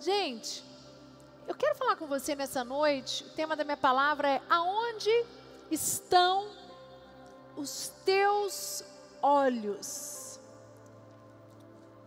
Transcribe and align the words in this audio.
Gente, 0.00 0.64
eu 1.46 1.54
quero 1.54 1.76
falar 1.76 1.94
com 1.94 2.06
você 2.06 2.34
nessa 2.34 2.64
noite. 2.64 3.22
O 3.24 3.30
tema 3.30 3.54
da 3.54 3.64
minha 3.64 3.76
palavra 3.76 4.30
é: 4.30 4.42
Aonde 4.48 5.10
estão 5.70 6.48
os 7.54 7.92
teus 8.02 8.82
olhos? 9.20 10.40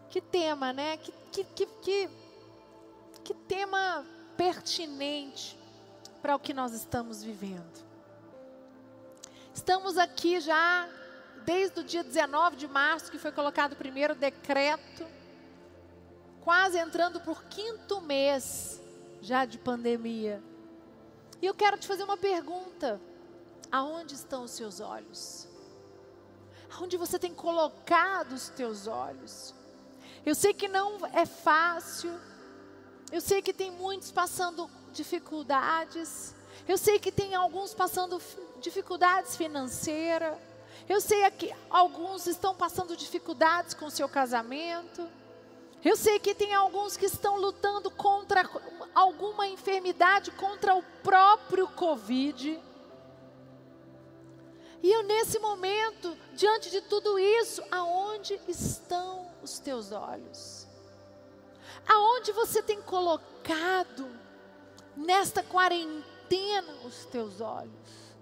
Que 0.09 0.19
tema, 0.19 0.73
né? 0.73 0.97
Que, 0.97 1.13
que, 1.31 1.43
que, 1.43 1.65
que, 1.67 2.09
que 3.23 3.33
tema 3.35 4.03
pertinente 4.35 5.55
para 6.19 6.35
o 6.35 6.39
que 6.39 6.51
nós 6.53 6.73
estamos 6.73 7.23
vivendo. 7.23 7.83
Estamos 9.53 9.99
aqui 9.99 10.39
já 10.39 10.89
desde 11.45 11.79
o 11.79 11.83
dia 11.83 12.03
19 12.03 12.55
de 12.55 12.67
março, 12.67 13.11
que 13.11 13.19
foi 13.19 13.31
colocado 13.31 13.73
o 13.73 13.75
primeiro 13.75 14.15
decreto 14.15 15.05
quase 16.43 16.77
entrando 16.77 17.21
por 17.21 17.43
quinto 17.45 18.01
mês 18.01 18.79
já 19.21 19.45
de 19.45 19.57
pandemia. 19.57 20.43
E 21.41 21.45
eu 21.45 21.53
quero 21.53 21.77
te 21.77 21.87
fazer 21.87 22.03
uma 22.03 22.17
pergunta: 22.17 22.99
aonde 23.71 24.13
estão 24.13 24.43
os 24.43 24.51
seus 24.51 24.79
olhos? 24.79 25.47
Aonde 26.75 26.97
você 26.97 27.17
tem 27.17 27.33
colocado 27.33 28.33
os 28.33 28.49
teus 28.49 28.87
olhos? 28.87 29.53
Eu 30.25 30.35
sei 30.35 30.53
que 30.53 30.67
não 30.67 31.05
é 31.07 31.25
fácil, 31.25 32.11
eu 33.11 33.21
sei 33.21 33.41
que 33.41 33.53
tem 33.53 33.71
muitos 33.71 34.11
passando 34.11 34.69
dificuldades, 34.91 36.33
eu 36.67 36.77
sei 36.77 36.99
que 36.99 37.11
tem 37.11 37.35
alguns 37.35 37.73
passando 37.73 38.21
dificuldades 38.61 39.35
financeiras, 39.35 40.37
eu 40.87 40.99
sei 40.99 41.29
que 41.31 41.53
alguns 41.69 42.25
estão 42.27 42.55
passando 42.55 42.97
dificuldades 42.97 43.73
com 43.73 43.85
o 43.85 43.91
seu 43.91 44.09
casamento. 44.09 45.07
Eu 45.83 45.97
sei 45.97 46.17
que 46.17 46.33
tem 46.33 46.53
alguns 46.53 46.95
que 46.95 47.05
estão 47.05 47.37
lutando 47.37 47.91
contra 47.91 48.49
alguma 48.95 49.47
enfermidade, 49.47 50.31
contra 50.31 50.75
o 50.75 50.83
próprio 51.03 51.67
Covid. 51.67 52.61
E 54.81 54.91
eu, 54.91 55.03
nesse 55.03 55.39
momento, 55.39 56.17
diante 56.33 56.69
de 56.69 56.81
tudo 56.81 57.19
isso, 57.19 57.61
aonde 57.71 58.39
estão 58.47 59.29
os 59.41 59.59
teus 59.59 59.91
olhos? 59.91 60.67
Aonde 61.87 62.31
você 62.31 62.61
tem 62.61 62.81
colocado 62.81 64.09
nesta 64.95 65.43
quarentena 65.43 66.73
os 66.85 67.05
teus 67.05 67.41
olhos? 67.41 68.13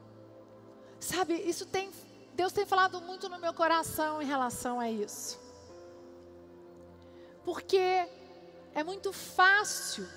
Sabe, 1.00 1.34
isso 1.34 1.66
tem, 1.66 1.92
Deus 2.34 2.54
tem 2.54 2.66
falado 2.66 3.02
muito 3.02 3.28
no 3.28 3.39
meu 3.39 3.54
coração 3.54 4.22
em 4.22 4.26
relação 4.26 4.80
a 4.80 4.89
isso. 4.89 5.41
Porque 7.44 8.08
é 8.73 8.84
muito 8.84 9.11
fácil 9.11 10.08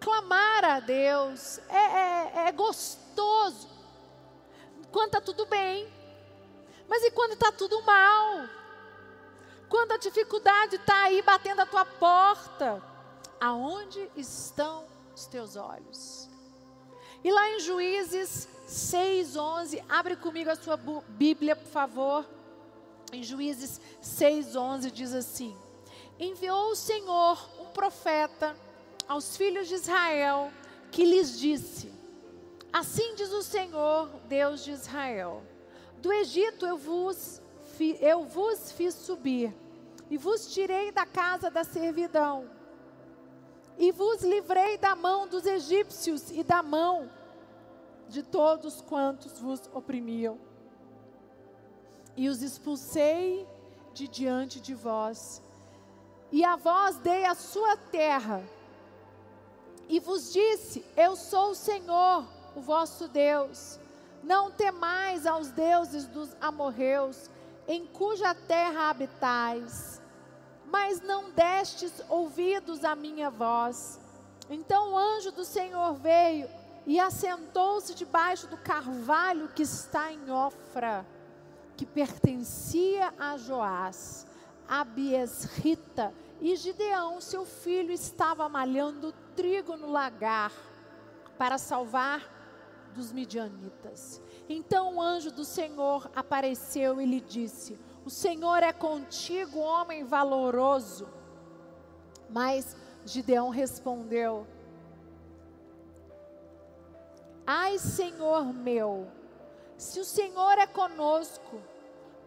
clamar 0.00 0.64
a 0.64 0.80
Deus, 0.80 1.58
é, 1.68 1.76
é, 1.76 2.48
é 2.48 2.52
gostoso 2.52 3.68
quando 4.90 5.08
está 5.08 5.20
tudo 5.20 5.46
bem, 5.46 5.92
mas 6.88 7.04
e 7.04 7.10
quando 7.10 7.34
está 7.34 7.52
tudo 7.52 7.82
mal? 7.82 8.48
Quando 9.68 9.92
a 9.92 9.98
dificuldade 9.98 10.76
está 10.76 11.02
aí 11.02 11.22
batendo 11.22 11.60
a 11.60 11.66
tua 11.66 11.84
porta, 11.84 12.82
aonde 13.40 14.10
estão 14.16 14.84
os 15.14 15.26
teus 15.26 15.54
olhos? 15.54 16.28
E 17.22 17.30
lá 17.30 17.50
em 17.50 17.60
Juízes 17.60 18.48
6:11, 18.66 19.84
abre 19.88 20.16
comigo 20.16 20.50
a 20.50 20.56
sua 20.56 20.76
Bíblia, 20.76 21.54
por 21.54 21.68
favor 21.68 22.39
em 23.12 23.22
Juízes 23.22 23.80
6,11 24.02 24.90
diz 24.90 25.14
assim: 25.14 25.56
Enviou 26.18 26.70
o 26.70 26.76
Senhor 26.76 27.48
um 27.60 27.66
profeta 27.66 28.56
aos 29.08 29.36
filhos 29.36 29.68
de 29.68 29.74
Israel, 29.74 30.52
que 30.90 31.04
lhes 31.04 31.38
disse: 31.38 31.92
Assim 32.72 33.14
diz 33.14 33.32
o 33.32 33.42
Senhor, 33.42 34.08
Deus 34.28 34.64
de 34.64 34.72
Israel: 34.72 35.42
Do 35.98 36.12
Egito 36.12 36.66
eu 36.66 36.76
vos, 36.76 37.40
eu 38.00 38.24
vos 38.24 38.72
fiz 38.72 38.94
subir, 38.94 39.54
e 40.10 40.16
vos 40.16 40.52
tirei 40.52 40.92
da 40.92 41.06
casa 41.06 41.50
da 41.50 41.64
servidão, 41.64 42.50
e 43.78 43.90
vos 43.92 44.22
livrei 44.22 44.78
da 44.78 44.94
mão 44.94 45.26
dos 45.26 45.46
egípcios 45.46 46.30
e 46.30 46.42
da 46.42 46.62
mão 46.62 47.10
de 48.08 48.22
todos 48.22 48.80
quantos 48.80 49.38
vos 49.38 49.70
oprimiam 49.72 50.49
e 52.16 52.28
os 52.28 52.42
expulsei 52.42 53.46
de 53.92 54.08
diante 54.08 54.60
de 54.60 54.74
vós. 54.74 55.42
E 56.32 56.44
a 56.44 56.56
vós 56.56 56.96
dei 56.96 57.24
a 57.24 57.34
sua 57.34 57.76
terra, 57.76 58.42
e 59.88 59.98
vos 59.98 60.32
disse: 60.32 60.84
Eu 60.96 61.16
sou 61.16 61.50
o 61.50 61.54
Senhor, 61.54 62.24
o 62.54 62.60
vosso 62.60 63.08
Deus. 63.08 63.78
Não 64.22 64.50
temais 64.50 65.26
aos 65.26 65.50
deuses 65.50 66.06
dos 66.06 66.36
amorreus, 66.40 67.28
em 67.66 67.86
cuja 67.86 68.34
terra 68.34 68.90
habitais. 68.90 70.00
Mas 70.66 71.00
não 71.00 71.30
destes 71.30 71.92
ouvidos 72.08 72.84
à 72.84 72.94
minha 72.94 73.30
voz. 73.30 73.98
Então 74.48 74.92
o 74.92 74.98
anjo 74.98 75.32
do 75.32 75.44
Senhor 75.44 75.94
veio 75.94 76.48
e 76.86 77.00
assentou-se 77.00 77.94
debaixo 77.94 78.46
do 78.46 78.56
carvalho 78.56 79.48
que 79.48 79.62
está 79.62 80.12
em 80.12 80.30
Ofra 80.30 81.04
que 81.80 81.86
pertencia 81.86 83.10
a 83.18 83.38
Joás, 83.38 84.26
Abiesrita, 84.68 86.12
e 86.38 86.54
Gideão, 86.54 87.22
seu 87.22 87.46
filho, 87.46 87.90
estava 87.90 88.46
malhando 88.50 89.14
trigo 89.34 89.78
no 89.78 89.90
lagar 89.90 90.52
para 91.38 91.56
salvar 91.56 92.20
dos 92.94 93.12
midianitas. 93.12 94.20
Então 94.46 94.96
o 94.96 95.00
anjo 95.00 95.30
do 95.30 95.42
Senhor 95.42 96.10
apareceu 96.14 97.00
e 97.00 97.06
lhe 97.06 97.18
disse: 97.18 97.80
O 98.04 98.10
Senhor 98.10 98.62
é 98.62 98.74
contigo, 98.74 99.58
homem 99.58 100.04
valoroso. 100.04 101.08
Mas 102.28 102.76
Gideão 103.06 103.48
respondeu: 103.48 104.46
Ai, 107.46 107.78
Senhor 107.78 108.52
meu, 108.52 109.08
se 109.78 109.98
o 109.98 110.04
Senhor 110.04 110.58
é 110.58 110.66
conosco, 110.66 111.69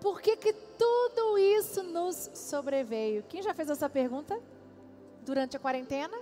por 0.03 0.19
que, 0.21 0.35
que 0.35 0.51
tudo 0.51 1.37
isso 1.37 1.81
nos 1.81 2.29
sobreveio? 2.33 3.23
Quem 3.29 3.41
já 3.41 3.53
fez 3.53 3.69
essa 3.69 3.89
pergunta 3.89 4.37
durante 5.21 5.55
a 5.55 5.59
quarentena? 5.61 6.19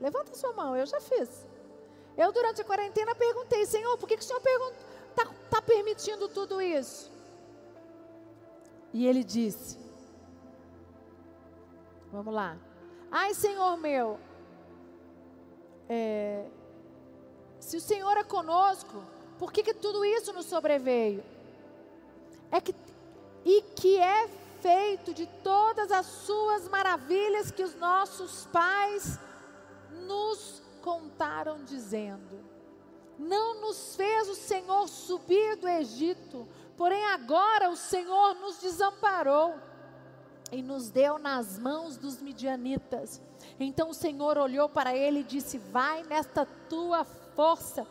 Levanta 0.00 0.36
sua 0.36 0.52
mão, 0.52 0.76
eu 0.76 0.86
já 0.86 1.00
fiz. 1.00 1.44
Eu, 2.16 2.30
durante 2.30 2.60
a 2.60 2.64
quarentena, 2.64 3.12
perguntei, 3.12 3.66
Senhor, 3.66 3.98
por 3.98 4.08
que, 4.08 4.16
que 4.16 4.22
o 4.22 4.24
Senhor 4.24 4.40
está 5.10 5.26
tá 5.50 5.60
permitindo 5.60 6.28
tudo 6.28 6.62
isso? 6.62 7.10
E 8.92 9.04
ele 9.04 9.24
disse: 9.24 9.80
Vamos 12.12 12.32
lá. 12.32 12.56
Ai, 13.10 13.34
Senhor 13.34 13.76
meu, 13.76 14.20
é, 15.88 16.46
se 17.58 17.76
o 17.76 17.80
Senhor 17.80 18.16
é 18.16 18.22
conosco, 18.22 19.02
por 19.40 19.52
que, 19.52 19.64
que 19.64 19.74
tudo 19.74 20.04
isso 20.04 20.32
nos 20.32 20.46
sobreveio? 20.46 21.24
É 22.52 22.60
que, 22.60 22.72
e 23.44 23.62
que 23.76 23.98
é 23.98 24.28
feito 24.60 25.12
de 25.12 25.26
todas 25.42 25.92
as 25.92 26.06
suas 26.06 26.68
maravilhas 26.68 27.50
que 27.50 27.62
os 27.62 27.74
nossos 27.74 28.46
pais 28.46 29.18
nos 30.06 30.62
contaram, 30.80 31.62
dizendo: 31.64 32.44
Não 33.18 33.60
nos 33.60 33.94
fez 33.94 34.28
o 34.28 34.34
Senhor 34.34 34.88
subir 34.88 35.56
do 35.56 35.68
Egito, 35.68 36.48
porém 36.76 37.04
agora 37.06 37.68
o 37.70 37.76
Senhor 37.76 38.34
nos 38.36 38.58
desamparou 38.58 39.54
e 40.50 40.62
nos 40.62 40.90
deu 40.90 41.18
nas 41.18 41.58
mãos 41.58 41.96
dos 41.96 42.22
midianitas. 42.22 43.20
Então 43.60 43.90
o 43.90 43.94
Senhor 43.94 44.38
olhou 44.38 44.68
para 44.68 44.96
ele 44.96 45.20
e 45.20 45.24
disse: 45.24 45.58
Vai 45.58 46.02
nesta 46.04 46.46
tua 46.68 47.04
força 47.04 47.86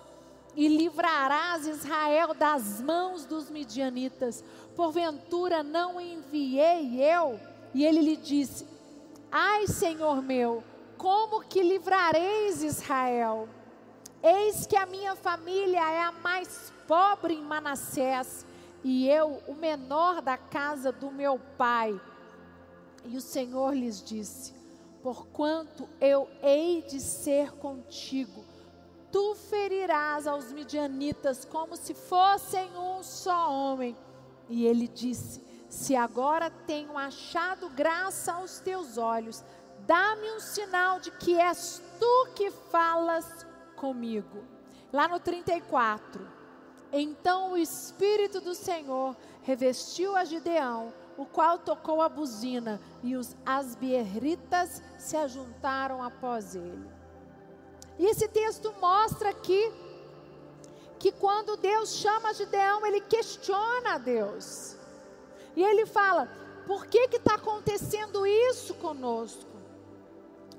e 0.56 0.68
livrarás 0.68 1.66
Israel 1.66 2.34
das 2.34 2.82
mãos 2.82 3.26
dos 3.26 3.50
midianitas. 3.50 4.44
Porventura 4.76 5.64
não 5.64 6.00
enviei 6.00 7.02
eu? 7.02 7.40
E 7.74 7.86
ele 7.86 8.02
lhe 8.02 8.18
disse: 8.18 8.68
Ai, 9.32 9.68
Senhor 9.68 10.22
meu, 10.22 10.64
como 10.98 11.42
que 11.42 11.62
livrareis 11.62 12.64
Israel? 12.64 13.50
Eis 14.22 14.66
que 14.66 14.78
a 14.78 14.86
minha 14.86 15.16
família 15.16 15.80
é 15.80 16.02
a 16.02 16.12
mais 16.12 16.72
pobre 16.88 17.34
em 17.34 17.44
Manassés, 17.44 18.46
e 18.84 19.10
eu, 19.10 19.42
o 19.48 19.54
menor 19.54 20.22
da 20.22 20.38
casa 20.38 20.92
do 20.92 21.12
meu 21.12 21.40
pai. 21.58 22.00
E 23.06 23.18
o 23.18 23.22
Senhor 23.22 23.76
lhes 23.76 24.02
disse: 24.02 24.54
Porquanto 25.02 25.90
eu 26.00 26.30
hei 26.42 26.82
de 26.84 27.00
ser 27.00 27.52
contigo, 27.54 28.43
tu 29.14 29.36
ferirás 29.36 30.26
aos 30.26 30.52
midianitas 30.52 31.46
como 31.46 31.78
se 31.78 31.94
fossem 31.94 32.76
um 32.76 33.04
só 33.04 33.54
homem. 33.54 33.96
E 34.50 34.66
ele 34.66 34.88
disse: 34.88 35.40
Se 35.70 35.96
agora 35.96 36.50
tenho 36.50 36.98
achado 36.98 37.70
graça 37.70 38.34
aos 38.34 38.60
teus 38.60 38.98
olhos, 38.98 39.44
dá-me 39.86 40.32
um 40.32 40.40
sinal 40.40 41.00
de 41.00 41.12
que 41.12 41.40
és 41.40 41.80
tu 42.00 42.28
que 42.36 42.50
falas 42.50 43.46
comigo. 43.76 44.44
Lá 44.92 45.08
no 45.08 45.20
34. 45.20 46.28
Então 46.92 47.54
o 47.54 47.58
Espírito 47.58 48.42
do 48.42 48.56
Senhor 48.56 49.16
revestiu 49.44 50.16
a 50.16 50.26
Gideão, 50.26 50.92
o 51.18 51.26
qual 51.26 51.60
tocou 51.60 52.02
a 52.02 52.10
buzina, 52.10 52.82
e 53.04 53.16
os 53.16 53.36
asbieritas 53.46 54.82
se 54.98 55.16
ajuntaram 55.16 56.02
após 56.02 56.56
ele. 56.56 56.93
E 57.98 58.06
esse 58.06 58.28
texto 58.28 58.74
mostra 58.80 59.30
aqui 59.30 59.72
que 61.00 61.12
quando 61.12 61.58
Deus 61.58 61.96
chama 61.96 62.34
Gideão, 62.34 62.86
ele 62.86 63.02
questiona 63.02 63.96
a 63.96 63.98
Deus. 63.98 64.76
E 65.56 65.64
ele 65.64 65.86
fala: 65.86 66.30
por 66.66 66.88
que 66.88 67.10
está 67.12 67.36
acontecendo 67.36 68.26
isso 68.26 68.74
conosco? 68.76 69.52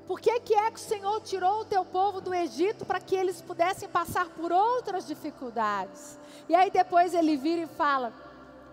Por 0.07 0.21
que, 0.21 0.39
que 0.41 0.55
é 0.55 0.71
que 0.71 0.77
o 0.77 0.83
Senhor 0.83 1.19
tirou 1.23 1.61
o 1.61 1.65
teu 1.65 1.83
povo 1.83 2.21
do 2.21 2.35
Egito 2.35 2.85
para 2.85 3.01
que 3.01 3.17
eles 3.17 3.41
pudessem 3.41 3.89
passar 3.89 4.29
por 4.29 4.53
outras 4.53 5.07
dificuldades? 5.07 6.19
E 6.47 6.55
aí 6.55 6.71
depois 6.71 7.15
ele 7.15 7.37
vira 7.37 7.63
e 7.63 7.67
fala: 7.67 8.13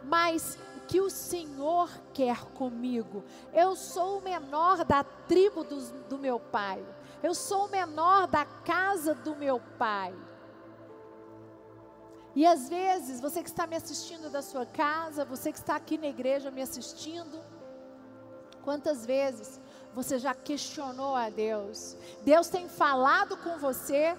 Mas 0.03 0.57
o 0.75 0.81
que 0.87 0.99
o 0.99 1.09
Senhor 1.09 1.89
quer 2.13 2.43
comigo? 2.53 3.23
Eu 3.53 3.77
sou 3.77 4.17
o 4.17 4.21
menor 4.21 4.83
da 4.83 5.05
tribo 5.05 5.63
do, 5.63 5.79
do 6.09 6.17
meu 6.17 6.37
pai. 6.37 6.83
Eu 7.23 7.35
sou 7.35 7.65
o 7.65 7.71
menor 7.71 8.27
da 8.27 8.45
casa 8.45 9.13
do 9.13 9.35
meu 9.35 9.59
pai. 9.77 10.13
E 12.35 12.45
às 12.45 12.69
vezes, 12.69 13.19
você 13.19 13.43
que 13.43 13.49
está 13.49 13.67
me 13.67 13.75
assistindo 13.75 14.29
da 14.29 14.41
sua 14.41 14.65
casa, 14.65 15.25
você 15.25 15.51
que 15.51 15.59
está 15.59 15.75
aqui 15.75 15.97
na 15.97 16.07
igreja 16.07 16.49
me 16.49 16.61
assistindo, 16.61 17.39
quantas 18.63 19.05
vezes 19.05 19.59
você 19.93 20.17
já 20.17 20.33
questionou 20.33 21.13
a 21.13 21.29
Deus? 21.29 21.97
Deus 22.23 22.47
tem 22.47 22.69
falado 22.69 23.35
com 23.37 23.57
você, 23.57 24.15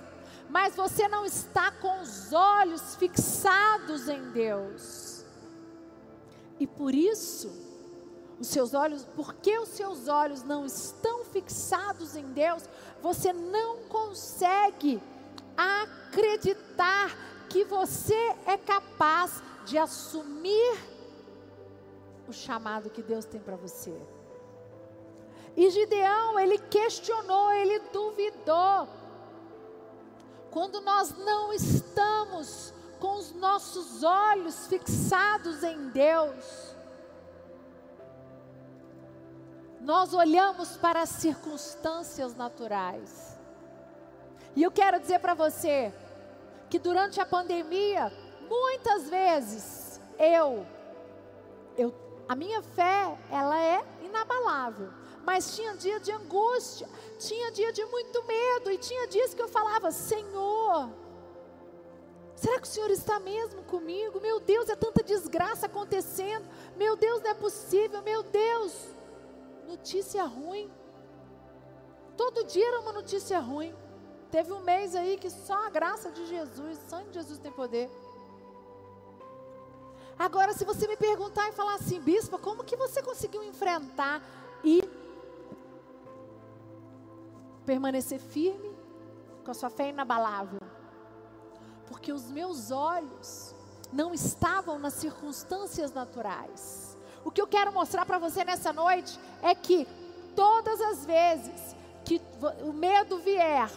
mas 0.50 0.76
você 0.76 1.08
não 1.08 1.24
está 1.24 1.70
com 1.70 2.02
os 2.02 2.32
olhos 2.32 2.94
fixados 2.96 4.08
em 4.08 4.30
Deus. 4.30 5.24
E 6.60 6.66
por 6.66 6.94
isso, 6.94 7.71
os 8.42 8.48
seus 8.48 8.74
olhos, 8.74 9.06
porque 9.14 9.56
os 9.56 9.68
seus 9.68 10.08
olhos 10.08 10.42
não 10.42 10.66
estão 10.66 11.24
fixados 11.24 12.16
em 12.16 12.24
Deus, 12.32 12.68
você 13.00 13.32
não 13.32 13.84
consegue 13.84 15.00
acreditar 15.56 17.16
que 17.48 17.64
você 17.64 18.34
é 18.44 18.58
capaz 18.58 19.40
de 19.64 19.78
assumir 19.78 20.76
o 22.26 22.32
chamado 22.32 22.90
que 22.90 23.00
Deus 23.00 23.24
tem 23.24 23.40
para 23.40 23.54
você. 23.54 23.96
E 25.56 25.70
Gideão, 25.70 26.40
ele 26.40 26.58
questionou, 26.58 27.52
ele 27.52 27.78
duvidou. 27.92 28.88
Quando 30.50 30.80
nós 30.80 31.16
não 31.16 31.52
estamos 31.52 32.74
com 32.98 33.18
os 33.18 33.30
nossos 33.32 34.02
olhos 34.02 34.66
fixados 34.66 35.62
em 35.62 35.90
Deus, 35.90 36.71
nós 39.82 40.14
olhamos 40.14 40.76
para 40.76 41.02
as 41.02 41.08
circunstâncias 41.08 42.34
naturais. 42.34 43.38
E 44.54 44.62
eu 44.62 44.70
quero 44.70 45.00
dizer 45.00 45.18
para 45.18 45.34
você 45.34 45.92
que 46.70 46.78
durante 46.78 47.20
a 47.20 47.26
pandemia, 47.26 48.12
muitas 48.48 49.10
vezes 49.10 50.00
eu, 50.18 50.64
eu, 51.76 51.92
a 52.28 52.36
minha 52.36 52.62
fé, 52.62 53.18
ela 53.30 53.60
é 53.60 53.84
inabalável. 54.02 54.88
Mas 55.24 55.54
tinha 55.54 55.76
dia 55.76 55.98
de 56.00 56.12
angústia, 56.12 56.88
tinha 57.18 57.50
dia 57.50 57.72
de 57.72 57.84
muito 57.86 58.24
medo 58.24 58.70
e 58.70 58.78
tinha 58.78 59.06
dias 59.08 59.34
que 59.34 59.42
eu 59.42 59.48
falava: 59.48 59.90
Senhor, 59.90 60.90
Será 62.34 62.58
que 62.58 62.66
o 62.66 62.70
Senhor 62.70 62.90
está 62.90 63.20
mesmo 63.20 63.62
comigo? 63.62 64.20
Meu 64.20 64.40
Deus, 64.40 64.68
é 64.68 64.74
tanta 64.74 65.00
desgraça 65.00 65.66
acontecendo. 65.66 66.44
Meu 66.76 66.96
Deus, 66.96 67.22
não 67.22 67.30
é 67.30 67.34
possível. 67.34 68.02
Meu 68.02 68.24
Deus, 68.24 68.72
notícia 69.66 70.24
ruim. 70.24 70.70
Todo 72.16 72.44
dia 72.44 72.66
era 72.66 72.80
uma 72.80 72.92
notícia 72.92 73.38
ruim. 73.38 73.74
Teve 74.30 74.52
um 74.52 74.60
mês 74.60 74.94
aí 74.94 75.16
que 75.18 75.28
só 75.30 75.66
a 75.66 75.70
graça 75.70 76.10
de 76.10 76.26
Jesus, 76.26 76.78
o 76.78 76.88
sangue 76.88 77.10
de 77.10 77.14
Jesus 77.14 77.38
tem 77.38 77.52
poder. 77.52 77.90
Agora, 80.18 80.52
se 80.52 80.64
você 80.64 80.86
me 80.86 80.96
perguntar 80.96 81.48
e 81.48 81.52
falar 81.52 81.74
assim, 81.74 82.00
bispa, 82.00 82.38
como 82.38 82.64
que 82.64 82.76
você 82.76 83.02
conseguiu 83.02 83.42
enfrentar 83.42 84.22
e 84.62 84.82
permanecer 87.66 88.20
firme 88.20 88.74
com 89.44 89.50
a 89.50 89.54
sua 89.54 89.68
fé 89.68 89.88
inabalável? 89.88 90.60
Porque 91.86 92.12
os 92.12 92.30
meus 92.30 92.70
olhos 92.70 93.54
não 93.92 94.14
estavam 94.14 94.78
nas 94.78 94.94
circunstâncias 94.94 95.92
naturais. 95.92 96.91
O 97.24 97.30
que 97.30 97.40
eu 97.40 97.46
quero 97.46 97.72
mostrar 97.72 98.04
para 98.04 98.18
você 98.18 98.44
nessa 98.44 98.72
noite 98.72 99.18
é 99.42 99.54
que 99.54 99.86
todas 100.34 100.80
as 100.80 101.04
vezes 101.04 101.76
que 102.04 102.20
o 102.62 102.72
medo 102.72 103.18
vier, 103.18 103.70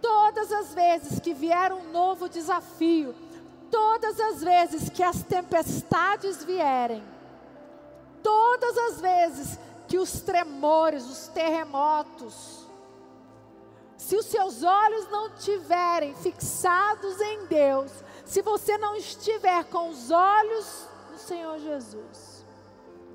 todas 0.00 0.50
as 0.52 0.74
vezes 0.74 1.20
que 1.20 1.34
vier 1.34 1.72
um 1.72 1.90
novo 1.90 2.28
desafio, 2.28 3.14
todas 3.70 4.18
as 4.18 4.42
vezes 4.42 4.88
que 4.88 5.02
as 5.02 5.22
tempestades 5.22 6.44
vierem, 6.44 7.02
todas 8.22 8.76
as 8.78 9.00
vezes 9.00 9.58
que 9.86 9.98
os 9.98 10.20
tremores, 10.20 11.04
os 11.04 11.28
terremotos, 11.28 12.66
se 13.96 14.16
os 14.16 14.26
seus 14.26 14.62
olhos 14.62 15.10
não 15.10 15.30
tiverem 15.30 16.14
fixados 16.14 17.20
em 17.20 17.46
Deus, 17.46 17.90
se 18.24 18.40
você 18.42 18.78
não 18.78 18.94
estiver 18.94 19.64
com 19.64 19.90
os 19.90 20.10
olhos 20.10 20.86
do 21.10 21.18
Senhor 21.18 21.58
Jesus, 21.58 22.27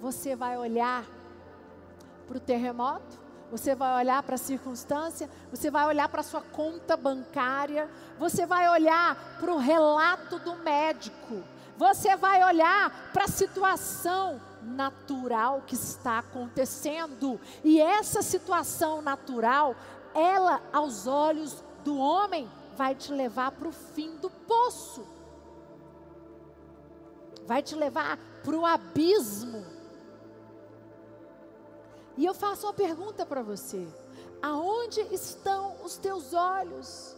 você 0.03 0.35
vai 0.35 0.57
olhar 0.57 1.05
para 2.27 2.35
o 2.35 2.39
terremoto, 2.39 3.17
você 3.49 3.73
vai 3.73 4.03
olhar 4.03 4.21
para 4.21 4.35
a 4.35 4.37
circunstância, 4.37 5.29
você 5.49 5.71
vai 5.71 5.85
olhar 5.87 6.09
para 6.09 6.19
a 6.19 6.23
sua 6.25 6.41
conta 6.41 6.97
bancária, 6.97 7.89
você 8.19 8.45
vai 8.45 8.67
olhar 8.67 9.37
para 9.39 9.49
o 9.49 9.57
relato 9.57 10.39
do 10.39 10.55
médico, 10.55 11.41
você 11.77 12.17
vai 12.17 12.43
olhar 12.43 13.11
para 13.13 13.23
a 13.23 13.29
situação 13.29 14.41
natural 14.61 15.63
que 15.65 15.75
está 15.75 16.19
acontecendo. 16.19 17.39
E 17.63 17.79
essa 17.79 18.21
situação 18.21 19.01
natural, 19.01 19.73
ela, 20.13 20.61
aos 20.73 21.07
olhos 21.07 21.63
do 21.85 21.97
homem, 21.97 22.51
vai 22.75 22.93
te 22.93 23.13
levar 23.13 23.51
para 23.51 23.69
o 23.69 23.71
fim 23.71 24.17
do 24.17 24.29
poço, 24.29 25.07
vai 27.47 27.63
te 27.63 27.73
levar 27.73 28.17
para 28.43 28.55
o 28.57 28.65
abismo. 28.65 29.82
E 32.17 32.25
eu 32.25 32.33
faço 32.33 32.67
uma 32.67 32.73
pergunta 32.73 33.25
para 33.25 33.41
você: 33.41 33.87
aonde 34.41 35.01
estão 35.11 35.75
os 35.83 35.97
teus 35.97 36.33
olhos? 36.33 37.15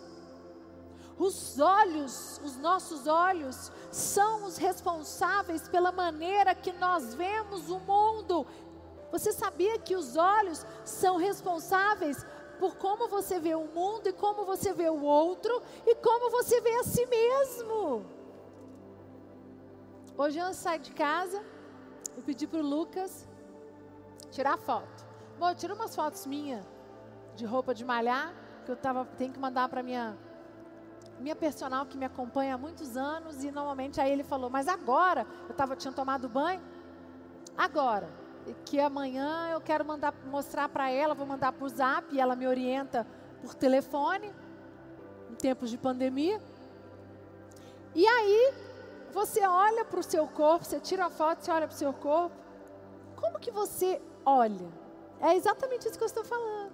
Os 1.17 1.59
olhos, 1.59 2.41
os 2.43 2.57
nossos 2.57 3.07
olhos, 3.07 3.71
são 3.89 4.45
os 4.45 4.57
responsáveis 4.57 5.67
pela 5.67 5.91
maneira 5.91 6.53
que 6.53 6.73
nós 6.73 7.13
vemos 7.13 7.69
o 7.69 7.79
mundo. 7.79 8.45
Você 9.11 9.31
sabia 9.31 9.79
que 9.79 9.95
os 9.95 10.17
olhos 10.17 10.65
são 10.83 11.15
responsáveis 11.15 12.25
por 12.59 12.75
como 12.75 13.07
você 13.07 13.39
vê 13.39 13.55
o 13.55 13.65
mundo 13.65 14.07
e 14.07 14.13
como 14.13 14.45
você 14.45 14.73
vê 14.73 14.89
o 14.89 15.01
outro 15.01 15.61
e 15.85 15.95
como 15.95 16.29
você 16.29 16.59
vê 16.59 16.75
a 16.75 16.83
si 16.83 17.05
mesmo? 17.05 18.05
Hoje 20.17 20.39
eu 20.39 20.53
saí 20.53 20.79
de 20.79 20.91
casa, 20.91 21.41
eu 22.15 22.23
pedi 22.23 22.45
para 22.45 22.59
o 22.59 22.65
Lucas 22.65 23.25
tirar 24.35 24.57
foto. 24.57 25.05
Bom, 25.39 25.53
tira 25.55 25.73
umas 25.73 25.95
fotos 25.95 26.25
minhas 26.25 26.65
de 27.35 27.45
roupa 27.45 27.73
de 27.73 27.85
malhar, 27.85 28.33
que 28.65 28.71
eu 28.71 28.75
tava, 28.75 29.05
tenho 29.17 29.31
que 29.33 29.39
mandar 29.39 29.69
para 29.69 29.81
minha 29.81 30.17
minha 31.17 31.35
personal 31.35 31.85
que 31.85 31.97
me 31.97 32.03
acompanha 32.03 32.55
há 32.55 32.57
muitos 32.57 32.97
anos 32.97 33.41
e 33.41 33.49
normalmente 33.49 34.01
aí 34.01 34.11
ele 34.11 34.23
falou: 34.23 34.49
"Mas 34.49 34.67
agora, 34.67 35.25
eu 35.47 35.55
tava 35.55 35.75
tinha 35.75 35.93
tomado 35.93 36.27
banho. 36.27 36.61
Agora, 37.57 38.09
que 38.65 38.79
amanhã 38.79 39.49
eu 39.51 39.61
quero 39.61 39.85
mandar 39.85 40.13
mostrar 40.25 40.67
para 40.67 40.89
ela, 40.91 41.13
vou 41.15 41.25
mandar 41.25 41.53
por 41.53 41.69
Zap 41.69 42.13
e 42.13 42.19
ela 42.19 42.35
me 42.35 42.45
orienta 42.45 43.07
por 43.41 43.53
telefone 43.53 44.33
em 45.31 45.35
tempos 45.35 45.69
de 45.69 45.77
pandemia. 45.77 46.41
E 47.93 48.05
aí, 48.05 48.53
você 49.13 49.47
olha 49.47 49.85
para 49.85 50.01
o 50.01 50.03
seu 50.03 50.27
corpo, 50.27 50.65
você 50.65 50.81
tira 50.81 51.05
a 51.05 51.09
foto, 51.09 51.39
você 51.39 51.51
olha 51.51 51.67
para 51.67 51.75
o 51.75 51.77
seu 51.77 51.93
corpo. 51.93 52.35
Como 53.15 53.39
que 53.39 53.51
você 53.51 54.01
olha. 54.25 54.85
É 55.21 55.35
exatamente 55.35 55.87
isso 55.87 55.97
que 55.97 56.03
eu 56.03 56.07
estou 56.07 56.25
falando. 56.25 56.73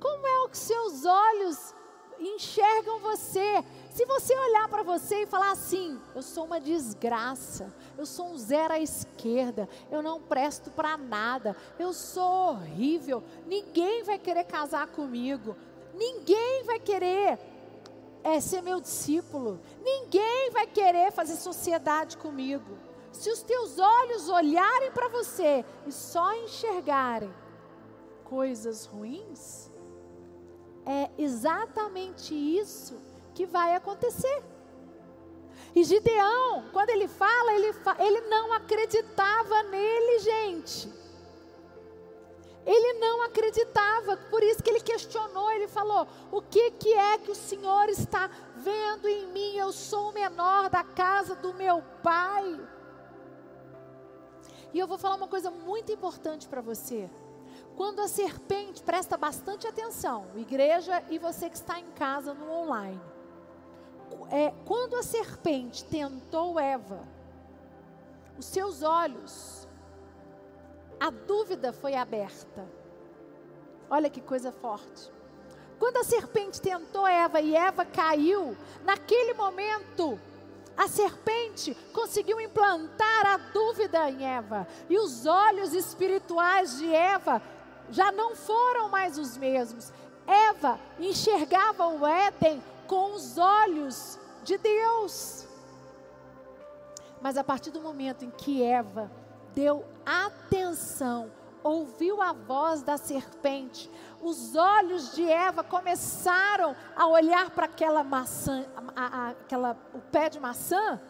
Como 0.00 0.26
é 0.26 0.48
que 0.48 0.58
seus 0.58 1.04
olhos 1.04 1.74
enxergam 2.20 2.98
você. 2.98 3.64
Se 3.90 4.04
você 4.04 4.34
olhar 4.34 4.68
para 4.68 4.82
você 4.82 5.22
e 5.22 5.26
falar 5.26 5.52
assim: 5.52 6.00
eu 6.14 6.22
sou 6.22 6.44
uma 6.44 6.60
desgraça, 6.60 7.72
eu 7.96 8.06
sou 8.06 8.26
um 8.26 8.38
zero 8.38 8.74
à 8.74 8.80
esquerda, 8.80 9.68
eu 9.90 10.02
não 10.02 10.20
presto 10.20 10.70
para 10.70 10.96
nada, 10.96 11.56
eu 11.78 11.92
sou 11.92 12.50
horrível, 12.50 13.22
ninguém 13.46 14.02
vai 14.02 14.18
querer 14.18 14.44
casar 14.44 14.86
comigo, 14.88 15.56
ninguém 15.94 16.64
vai 16.64 16.78
querer 16.78 17.38
é, 18.22 18.40
ser 18.40 18.62
meu 18.62 18.80
discípulo, 18.80 19.60
ninguém 19.82 20.50
vai 20.50 20.66
querer 20.66 21.12
fazer 21.12 21.36
sociedade 21.36 22.16
comigo. 22.16 22.85
Se 23.16 23.30
os 23.30 23.42
teus 23.42 23.78
olhos 23.78 24.28
olharem 24.28 24.90
para 24.92 25.08
você 25.08 25.64
e 25.86 25.90
só 25.90 26.34
enxergarem 26.44 27.32
coisas 28.24 28.84
ruins, 28.84 29.70
é 30.84 31.10
exatamente 31.16 32.34
isso 32.34 32.94
que 33.34 33.46
vai 33.46 33.74
acontecer. 33.74 34.44
E 35.74 35.82
Gideão, 35.82 36.64
quando 36.74 36.90
ele 36.90 37.08
fala, 37.08 37.54
ele, 37.54 37.72
fa 37.72 37.96
ele 37.98 38.20
não 38.28 38.52
acreditava 38.52 39.62
nele, 39.64 40.18
gente. 40.18 40.92
Ele 42.66 42.98
não 42.98 43.22
acreditava, 43.22 44.16
por 44.28 44.42
isso 44.42 44.62
que 44.62 44.68
ele 44.68 44.80
questionou, 44.80 45.50
ele 45.52 45.68
falou: 45.68 46.06
"O 46.30 46.42
que 46.42 46.70
que 46.72 46.92
é 46.92 47.16
que 47.16 47.30
o 47.30 47.34
Senhor 47.34 47.88
está 47.88 48.28
vendo 48.56 49.08
em 49.08 49.26
mim? 49.28 49.56
Eu 49.56 49.72
sou 49.72 50.10
o 50.10 50.12
menor 50.12 50.68
da 50.68 50.84
casa 50.84 51.34
do 51.34 51.54
meu 51.54 51.82
pai." 52.02 52.75
E 54.72 54.78
eu 54.78 54.86
vou 54.86 54.98
falar 54.98 55.16
uma 55.16 55.28
coisa 55.28 55.50
muito 55.50 55.92
importante 55.92 56.48
para 56.48 56.60
você. 56.60 57.08
Quando 57.76 58.00
a 58.00 58.08
serpente, 58.08 58.82
presta 58.82 59.16
bastante 59.16 59.66
atenção, 59.66 60.26
igreja 60.34 61.02
e 61.10 61.18
você 61.18 61.48
que 61.48 61.56
está 61.56 61.78
em 61.78 61.90
casa 61.92 62.32
no 62.32 62.50
online. 62.50 63.00
É, 64.30 64.52
quando 64.64 64.96
a 64.96 65.02
serpente 65.02 65.84
tentou 65.84 66.58
Eva, 66.58 67.00
os 68.38 68.46
seus 68.46 68.82
olhos, 68.82 69.68
a 70.98 71.10
dúvida 71.10 71.72
foi 71.72 71.94
aberta. 71.94 72.66
Olha 73.90 74.10
que 74.10 74.20
coisa 74.20 74.50
forte. 74.50 75.12
Quando 75.78 75.98
a 75.98 76.04
serpente 76.04 76.60
tentou 76.60 77.06
Eva 77.06 77.40
e 77.40 77.54
Eva 77.54 77.84
caiu, 77.84 78.56
naquele 78.84 79.34
momento, 79.34 80.18
a 80.76 80.88
serpente 80.88 81.74
conseguiu 81.92 82.40
implantar 82.40 83.26
a 83.26 83.36
dúvida 83.36 84.10
em 84.10 84.26
Eva, 84.26 84.66
e 84.88 84.98
os 84.98 85.26
olhos 85.26 85.72
espirituais 85.72 86.78
de 86.78 86.94
Eva 86.94 87.40
já 87.90 88.12
não 88.12 88.36
foram 88.36 88.88
mais 88.88 89.16
os 89.16 89.36
mesmos. 89.36 89.92
Eva 90.26 90.78
enxergava 90.98 91.86
o 91.86 92.06
Éden 92.06 92.62
com 92.86 93.12
os 93.12 93.38
olhos 93.38 94.18
de 94.44 94.58
Deus. 94.58 95.46
Mas 97.20 97.36
a 97.36 97.44
partir 97.44 97.70
do 97.70 97.80
momento 97.80 98.24
em 98.24 98.30
que 98.30 98.62
Eva 98.62 99.10
deu 99.54 99.84
atenção, 100.04 101.30
ouviu 101.66 102.22
a 102.22 102.32
voz 102.32 102.82
da 102.82 102.96
serpente, 102.96 103.90
os 104.22 104.54
olhos 104.54 105.14
de 105.14 105.28
Eva 105.28 105.62
começaram 105.64 106.74
a 106.94 107.06
olhar 107.06 107.50
para 107.50 107.66
aquela 107.66 108.02
maçã, 108.02 108.64
a, 108.94 109.04
a, 109.04 109.28
aquela, 109.30 109.76
o 109.92 109.98
pé 109.98 110.28
de 110.28 110.40
maçã, 110.40 111.00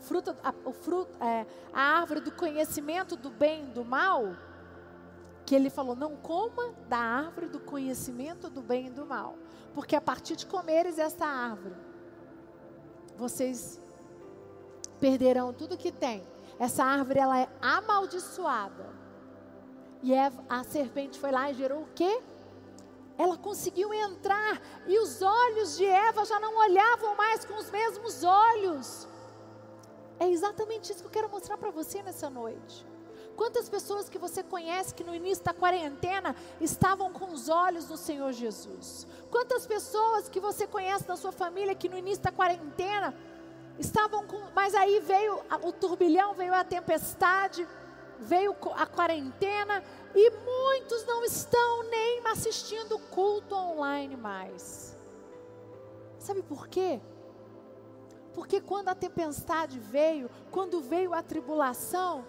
fruta, 0.00 0.36
a, 0.42 0.54
o 0.64 0.72
fruto, 0.72 1.10
é, 1.22 1.46
a 1.72 1.80
árvore 1.80 2.20
do 2.20 2.32
conhecimento 2.32 3.16
do 3.16 3.30
bem 3.30 3.64
e 3.64 3.66
do 3.68 3.84
mal, 3.84 4.36
que 5.44 5.54
ele 5.54 5.70
falou: 5.70 5.96
não 5.96 6.16
coma 6.16 6.72
da 6.88 6.98
árvore 6.98 7.48
do 7.48 7.60
conhecimento 7.60 8.48
do 8.48 8.62
bem 8.62 8.86
e 8.86 8.90
do 8.90 9.04
mal, 9.04 9.36
porque 9.74 9.96
a 9.96 10.00
partir 10.00 10.36
de 10.36 10.46
comeres 10.46 10.98
essa 10.98 11.26
árvore, 11.26 11.74
vocês 13.16 13.80
perderão 15.00 15.52
tudo 15.52 15.76
que 15.76 15.92
tem. 15.92 16.26
Essa 16.58 16.84
árvore 16.84 17.18
ela 17.18 17.38
é 17.38 17.48
amaldiçoada. 17.60 19.05
E 20.02 20.12
a 20.48 20.64
serpente 20.64 21.18
foi 21.18 21.30
lá 21.30 21.50
e 21.50 21.54
gerou 21.54 21.82
o 21.82 21.88
quê? 21.94 22.22
Ela 23.18 23.36
conseguiu 23.36 23.92
entrar 23.94 24.60
e 24.86 24.98
os 24.98 25.22
olhos 25.22 25.76
de 25.76 25.86
Eva 25.86 26.24
já 26.24 26.38
não 26.38 26.56
olhavam 26.58 27.16
mais 27.16 27.44
com 27.44 27.54
os 27.54 27.70
mesmos 27.70 28.22
olhos. 28.22 29.08
É 30.18 30.28
exatamente 30.28 30.92
isso 30.92 31.00
que 31.00 31.06
eu 31.06 31.10
quero 31.10 31.30
mostrar 31.30 31.56
para 31.56 31.70
você 31.70 32.02
nessa 32.02 32.28
noite. 32.28 32.86
Quantas 33.36 33.68
pessoas 33.68 34.08
que 34.08 34.18
você 34.18 34.42
conhece 34.42 34.94
que 34.94 35.04
no 35.04 35.14
início 35.14 35.44
da 35.44 35.52
quarentena 35.52 36.34
estavam 36.60 37.12
com 37.12 37.26
os 37.26 37.50
olhos 37.50 37.88
no 37.88 37.96
Senhor 37.96 38.32
Jesus? 38.32 39.06
Quantas 39.30 39.66
pessoas 39.66 40.28
que 40.28 40.40
você 40.40 40.66
conhece 40.66 41.06
da 41.06 41.16
sua 41.16 41.32
família 41.32 41.74
que 41.74 41.88
no 41.88 41.98
início 41.98 42.24
da 42.24 42.32
quarentena 42.32 43.14
estavam 43.78 44.26
com, 44.26 44.40
mas 44.54 44.74
aí 44.74 45.00
veio 45.00 45.38
o 45.62 45.70
turbilhão, 45.70 46.32
veio 46.32 46.54
a 46.54 46.64
tempestade, 46.64 47.68
veio 48.20 48.56
a 48.74 48.86
quarentena 48.86 49.82
e 50.14 50.30
muitos 50.30 51.04
não 51.06 51.24
estão 51.24 51.82
nem 51.84 52.22
assistindo 52.26 52.98
culto 53.10 53.54
online 53.54 54.16
mais. 54.16 54.96
Sabe 56.18 56.42
por 56.42 56.68
quê? 56.68 57.00
Porque 58.34 58.60
quando 58.60 58.88
a 58.88 58.94
tempestade 58.94 59.78
veio, 59.78 60.30
quando 60.50 60.80
veio 60.80 61.14
a 61.14 61.22
tribulação, 61.22 62.26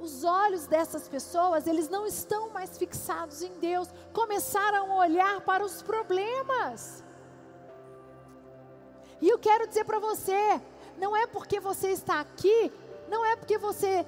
os 0.00 0.24
olhos 0.24 0.66
dessas 0.66 1.08
pessoas, 1.08 1.66
eles 1.66 1.88
não 1.88 2.06
estão 2.06 2.50
mais 2.50 2.76
fixados 2.76 3.42
em 3.42 3.58
Deus, 3.58 3.88
começaram 4.12 4.92
a 4.92 4.96
olhar 4.96 5.40
para 5.40 5.64
os 5.64 5.82
problemas. 5.82 7.02
E 9.20 9.28
eu 9.28 9.38
quero 9.38 9.66
dizer 9.66 9.84
para 9.84 9.98
você, 9.98 10.60
não 10.98 11.16
é 11.16 11.26
porque 11.26 11.58
você 11.58 11.88
está 11.88 12.20
aqui, 12.20 12.72
não 13.08 13.24
é 13.24 13.34
porque 13.36 13.58
você 13.58 14.04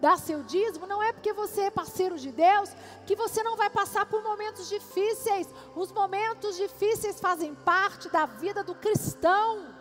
dá 0.00 0.16
seu 0.16 0.42
dízimo, 0.42 0.86
não 0.86 1.02
é 1.02 1.12
porque 1.12 1.32
você 1.32 1.62
é 1.62 1.70
parceiro 1.70 2.18
de 2.18 2.30
Deus, 2.30 2.70
que 3.06 3.16
você 3.16 3.42
não 3.42 3.56
vai 3.56 3.70
passar 3.70 4.06
por 4.06 4.22
momentos 4.22 4.68
difíceis. 4.68 5.48
Os 5.74 5.90
momentos 5.92 6.56
difíceis 6.56 7.20
fazem 7.20 7.54
parte 7.54 8.08
da 8.08 8.26
vida 8.26 8.62
do 8.62 8.74
cristão. 8.74 9.74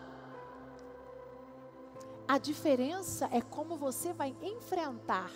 A 2.27 2.37
diferença 2.37 3.27
é 3.31 3.41
como 3.41 3.75
você 3.75 4.13
vai 4.13 4.35
enfrentar. 4.41 5.31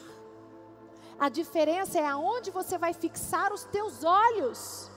A 1.20 1.30
diferença 1.30 2.00
é 2.00 2.06
aonde 2.06 2.52
você 2.52 2.78
vai 2.78 2.94
fixar 2.94 3.52
os 3.52 3.64
teus 3.66 4.04
olhos. 4.04 4.92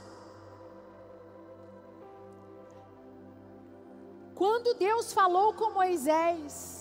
Quando 4.35 4.75
Deus 4.75 5.14
falou 5.14 5.54
com 5.54 5.70
Moisés, 5.70 6.75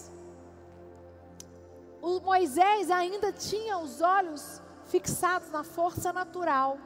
o 2.06 2.20
Moisés 2.20 2.92
ainda 2.92 3.34
tinha 3.34 3.80
os 3.80 4.00
olhos 4.00 4.62
fixados 4.86 5.50
na 5.50 5.64
força 5.64 6.14
natural. 6.14 6.78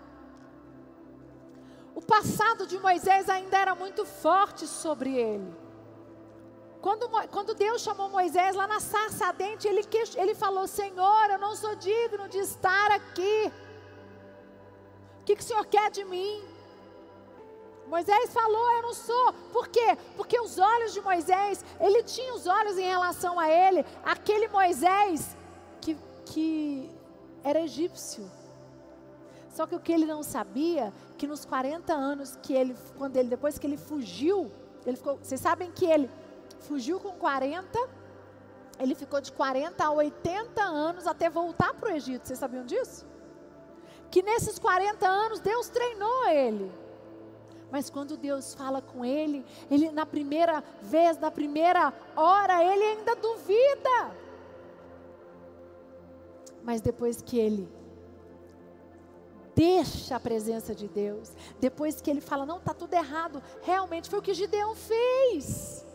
O 1.94 2.02
passado 2.02 2.66
de 2.66 2.80
Moisés 2.80 3.28
ainda 3.28 3.58
era 3.58 3.76
muito 3.76 4.06
forte 4.06 4.66
sobre 4.66 5.14
ele. 5.14 5.54
Quando, 6.82 7.10
quando 7.28 7.54
Deus 7.54 7.82
chamou 7.82 8.10
Moisés 8.10 8.56
lá 8.56 8.66
na 8.66 8.80
sarça 8.80 9.26
ardente, 9.26 9.68
ele, 9.68 9.82
ele 10.16 10.34
falou: 10.34 10.66
Senhor, 10.66 11.30
eu 11.30 11.38
não 11.38 11.54
sou 11.54 11.76
digno 11.76 12.30
de 12.30 12.38
estar 12.38 12.90
aqui. 12.92 13.52
O 15.20 15.24
que, 15.26 15.36
que 15.36 15.42
o 15.42 15.46
Senhor 15.46 15.66
quer 15.66 15.92
de 15.92 16.06
mim? 16.06 16.42
Moisés 17.89 18.31
falou: 18.31 18.72
Eu 18.74 18.81
não 18.84 18.93
sou. 18.93 19.34
Por 19.51 19.67
quê? 19.67 19.98
Porque 20.15 20.39
os 20.39 20.58
olhos 20.58 20.93
de 20.93 21.01
Moisés, 21.01 21.65
ele 21.79 22.03
tinha 22.03 22.34
os 22.34 22.46
olhos 22.46 22.77
em 22.77 22.88
relação 22.88 23.39
a 23.39 23.50
ele, 23.50 23.86
aquele 24.03 24.48
Moisés 24.48 25.36
que, 25.81 25.98
que 26.25 26.89
era 27.43 27.60
egípcio. 27.62 28.29
Só 29.50 29.65
que 29.65 29.75
o 29.75 29.79
que 29.79 29.91
ele 29.91 30.05
não 30.05 30.22
sabia, 30.22 30.93
que 31.17 31.27
nos 31.27 31.43
40 31.43 31.91
anos 31.93 32.38
que 32.41 32.53
ele, 32.53 32.75
quando 32.98 33.17
ele, 33.17 33.27
depois 33.27 33.58
que 33.58 33.65
ele 33.65 33.77
fugiu, 33.77 34.51
ele 34.86 34.96
ficou, 34.96 35.17
vocês 35.17 35.41
sabem 35.41 35.72
que 35.72 35.86
ele 35.86 36.10
fugiu 36.60 37.00
com 37.00 37.12
40, 37.13 37.77
ele 38.79 38.96
ficou 38.96 39.19
de 39.19 39.31
40 39.31 39.84
a 39.84 39.91
80 39.91 40.62
anos 40.62 41.08
até 41.08 41.29
voltar 41.29 41.74
para 41.74 41.91
o 41.91 41.96
Egito. 41.96 42.27
Vocês 42.27 42.39
sabiam 42.39 42.65
disso? 42.65 43.05
Que 44.12 44.22
nesses 44.22 44.60
40 44.60 45.08
anos 45.08 45.39
Deus 45.39 45.67
treinou 45.69 46.27
ele. 46.27 46.72
Mas 47.72 47.90
quando 47.90 48.18
Deus 48.18 48.54
fala 48.54 48.82
com 48.82 49.06
ele, 49.06 49.46
ele 49.70 49.92
na 49.92 50.06
primeira 50.06 50.64
vez, 50.82 51.18
na 51.18 51.30
primeira 51.30 51.94
hora, 52.16 52.64
ele 52.64 52.84
ainda 52.84 53.16
duvida. 53.16 54.12
Mas 56.64 56.82
depois 56.82 57.22
que 57.22 57.38
ele 57.38 57.70
deixa 59.56 60.16
a 60.16 60.20
presença 60.20 60.74
de 60.74 60.88
Deus, 60.88 61.32
depois 61.60 62.00
que 62.00 62.10
ele 62.10 62.22
fala, 62.22 62.46
não, 62.46 62.58
está 62.58 62.74
tudo 62.74 62.94
errado, 62.94 63.44
realmente 63.62 64.10
foi 64.10 64.20
o 64.20 64.22
que 64.22 64.34
Gideão 64.34 64.74
fez. 64.74 65.86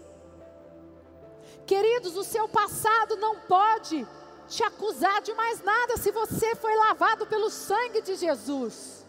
Queridos, 1.66 2.16
o 2.16 2.22
seu 2.22 2.46
passado 2.46 3.16
não 3.16 3.40
pode 3.40 4.06
te 4.48 4.62
acusar 4.62 5.22
de 5.22 5.32
mais 5.32 5.62
nada 5.62 5.96
se 5.96 6.10
você 6.12 6.54
foi 6.54 6.76
lavado 6.76 7.26
pelo 7.26 7.50
sangue 7.50 8.02
de 8.02 8.16
Jesus. 8.16 9.03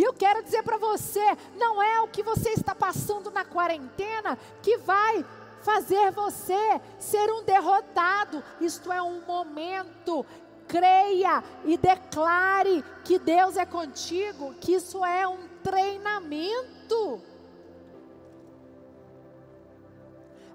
E 0.00 0.02
eu 0.02 0.14
quero 0.14 0.42
dizer 0.42 0.62
para 0.62 0.78
você: 0.78 1.20
não 1.58 1.82
é 1.82 2.00
o 2.00 2.08
que 2.08 2.22
você 2.22 2.48
está 2.52 2.74
passando 2.74 3.30
na 3.30 3.44
quarentena 3.44 4.38
que 4.62 4.78
vai 4.78 5.22
fazer 5.60 6.10
você 6.12 6.80
ser 6.98 7.30
um 7.30 7.44
derrotado. 7.44 8.42
Isto 8.62 8.90
é 8.90 9.02
um 9.02 9.20
momento. 9.26 10.24
Creia 10.66 11.44
e 11.66 11.76
declare 11.76 12.82
que 13.04 13.18
Deus 13.18 13.58
é 13.58 13.66
contigo, 13.66 14.54
que 14.54 14.72
isso 14.72 15.04
é 15.04 15.28
um 15.28 15.46
treinamento. 15.62 17.20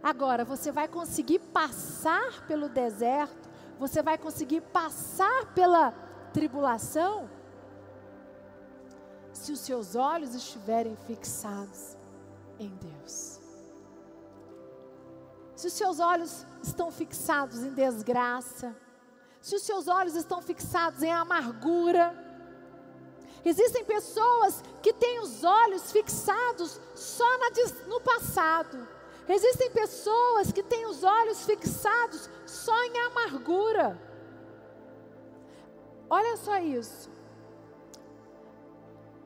Agora, 0.01 0.43
você 0.43 0.71
vai 0.71 0.87
conseguir 0.87 1.37
passar 1.37 2.47
pelo 2.47 2.67
deserto, 2.67 3.47
você 3.77 4.01
vai 4.01 4.17
conseguir 4.17 4.61
passar 4.61 5.53
pela 5.53 5.91
tribulação, 6.33 7.29
se 9.35 9.51
os 9.51 9.59
seus 9.59 9.95
olhos 9.95 10.33
estiverem 10.33 10.95
fixados 10.95 11.97
em 12.57 12.69
Deus. 12.69 13.39
Se 15.55 15.67
os 15.67 15.73
seus 15.73 15.99
olhos 15.99 16.45
estão 16.63 16.89
fixados 16.89 17.61
em 17.61 17.73
desgraça, 17.73 18.75
se 19.41 19.55
os 19.55 19.61
seus 19.61 19.87
olhos 19.87 20.15
estão 20.15 20.41
fixados 20.41 21.03
em 21.03 21.11
amargura, 21.11 22.15
existem 23.43 23.83
pessoas 23.83 24.63
que 24.81 24.93
têm 24.93 25.19
os 25.19 25.43
olhos 25.43 25.91
fixados 25.91 26.79
só 26.95 27.37
na, 27.37 27.49
no 27.87 28.01
passado. 28.01 28.87
Existem 29.27 29.69
pessoas 29.71 30.51
que 30.51 30.63
têm 30.63 30.85
os 30.85 31.03
olhos 31.03 31.43
fixados 31.43 32.29
só 32.45 32.83
em 32.85 32.99
amargura. 32.99 33.99
Olha 36.09 36.37
só 36.37 36.57
isso. 36.57 37.14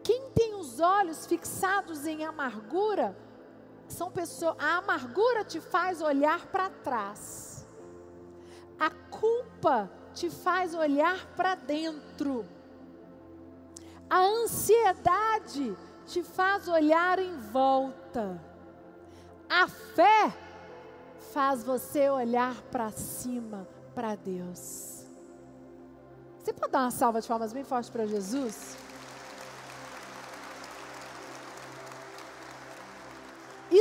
Quem 0.10 0.32
tem 0.32 0.56
os 0.56 0.80
olhos 0.80 1.28
fixados 1.28 2.08
em 2.08 2.26
amargura, 2.26 3.16
são 3.88 4.10
pessoas, 4.10 4.56
a 4.58 4.78
amargura 4.78 5.44
te 5.44 5.62
faz 5.62 6.02
olhar 6.02 6.48
para 6.48 6.68
trás. 6.68 7.64
A 8.80 8.90
culpa 8.90 9.88
te 10.16 10.28
faz 10.32 10.74
olhar 10.74 11.28
para 11.36 11.54
dentro. 11.54 12.44
A 14.10 14.18
ansiedade 14.18 15.78
te 16.08 16.24
faz 16.24 16.68
olhar 16.68 17.20
em 17.20 17.38
volta. 17.38 18.42
A 19.48 19.68
fé 19.68 20.36
faz 21.32 21.64
você 21.64 22.10
olhar 22.10 22.60
para 22.72 22.90
cima, 22.90 23.68
para 23.94 24.16
Deus. 24.16 25.06
Você 26.40 26.52
pode 26.52 26.72
dar 26.72 26.80
uma 26.80 26.90
salva 26.90 27.22
de 27.22 27.28
palmas 27.28 27.54
bem 27.54 27.64
forte 27.64 27.92
para 27.92 28.08
Jesus? 28.08 28.89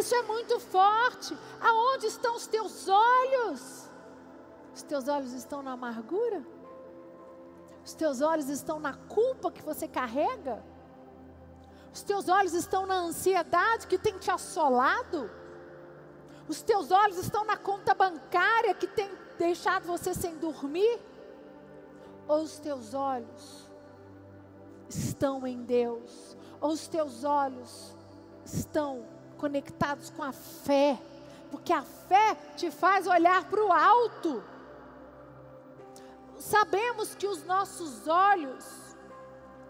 Isso 0.09 0.15
é 0.15 0.23
muito 0.23 0.59
forte. 0.59 1.37
Aonde 1.61 2.07
estão 2.07 2.35
os 2.35 2.47
teus 2.47 2.88
olhos? 2.88 3.91
Os 4.75 4.83
teus 4.83 5.07
olhos 5.07 5.35
estão 5.35 5.62
na 5.62 5.73
amargura? 5.73 6.43
Os 7.85 7.93
teus 7.93 8.23
olhos 8.23 8.49
estão 8.49 8.81
na 8.81 8.95
culpa 8.95 9.53
que 9.53 9.61
você 9.61 9.87
carrega? 9.87 10.65
Os 11.93 12.00
teus 12.00 12.27
olhos 12.27 12.55
estão 12.55 12.87
na 12.87 12.95
ansiedade 12.95 13.87
que 13.87 13.99
tem 13.99 14.17
te 14.17 14.31
assolado? 14.31 15.31
Os 16.49 16.62
teus 16.62 16.91
olhos 16.91 17.19
estão 17.19 17.45
na 17.45 17.59
conta 17.59 17.93
bancária 17.93 18.73
que 18.73 18.87
tem 18.87 19.11
deixado 19.37 19.87
você 19.87 20.15
sem 20.15 20.38
dormir? 20.38 20.99
Ou 22.27 22.41
os 22.45 22.59
teus 22.59 22.95
olhos 22.95 23.71
estão 24.88 25.47
em 25.47 25.62
Deus? 25.65 26.35
Ou 26.62 26.71
os 26.71 26.88
teus 26.88 27.25
olhos 27.25 27.95
estão 28.43 29.18
conectados 29.38 30.11
com 30.11 30.23
a 30.23 30.33
fé, 30.33 31.00
porque 31.50 31.73
a 31.73 31.83
fé 31.83 32.37
te 32.57 32.71
faz 32.71 33.07
olhar 33.07 33.45
para 33.49 33.64
o 33.64 33.73
alto. 33.73 34.42
Sabemos 36.38 37.14
que 37.14 37.26
os 37.26 37.45
nossos 37.45 38.07
olhos 38.07 38.64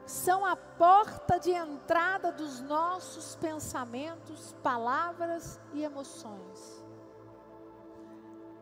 são 0.07 0.45
a 0.45 0.57
porta 0.57 1.39
de 1.39 1.51
entrada 1.51 2.33
dos 2.33 2.61
nossos 2.61 3.37
pensamentos, 3.37 4.55
palavras 4.63 5.61
e 5.75 5.85
emoções. 5.85 6.83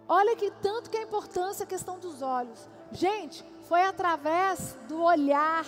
Olha 0.09 0.37
que 0.37 0.51
tanto 0.51 0.91
que 0.91 0.97
é 0.97 1.03
importância 1.03 1.65
a 1.65 1.67
questão 1.67 1.99
dos 1.99 2.23
olhos. 2.23 2.69
Gente, 2.93 3.45
foi 3.63 3.83
através 3.83 4.77
do 4.89 5.03
olhar, 5.03 5.65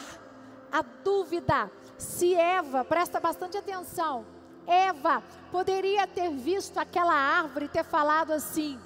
a 0.70 0.82
dúvida. 0.82 1.70
Se 1.96 2.34
Eva, 2.34 2.84
presta 2.84 3.18
bastante 3.18 3.56
atenção, 3.56 4.24
Eva 4.68 5.22
poderia 5.50 6.06
ter 6.06 6.30
visto 6.30 6.76
aquela 6.78 7.14
árvore 7.14 7.64
e 7.64 7.68
ter 7.68 7.82
falado 7.82 8.32
assim: 8.32 8.78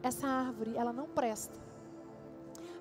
essa 0.00 0.26
árvore, 0.26 0.76
ela 0.76 0.92
não 0.92 1.08
presta. 1.08 1.58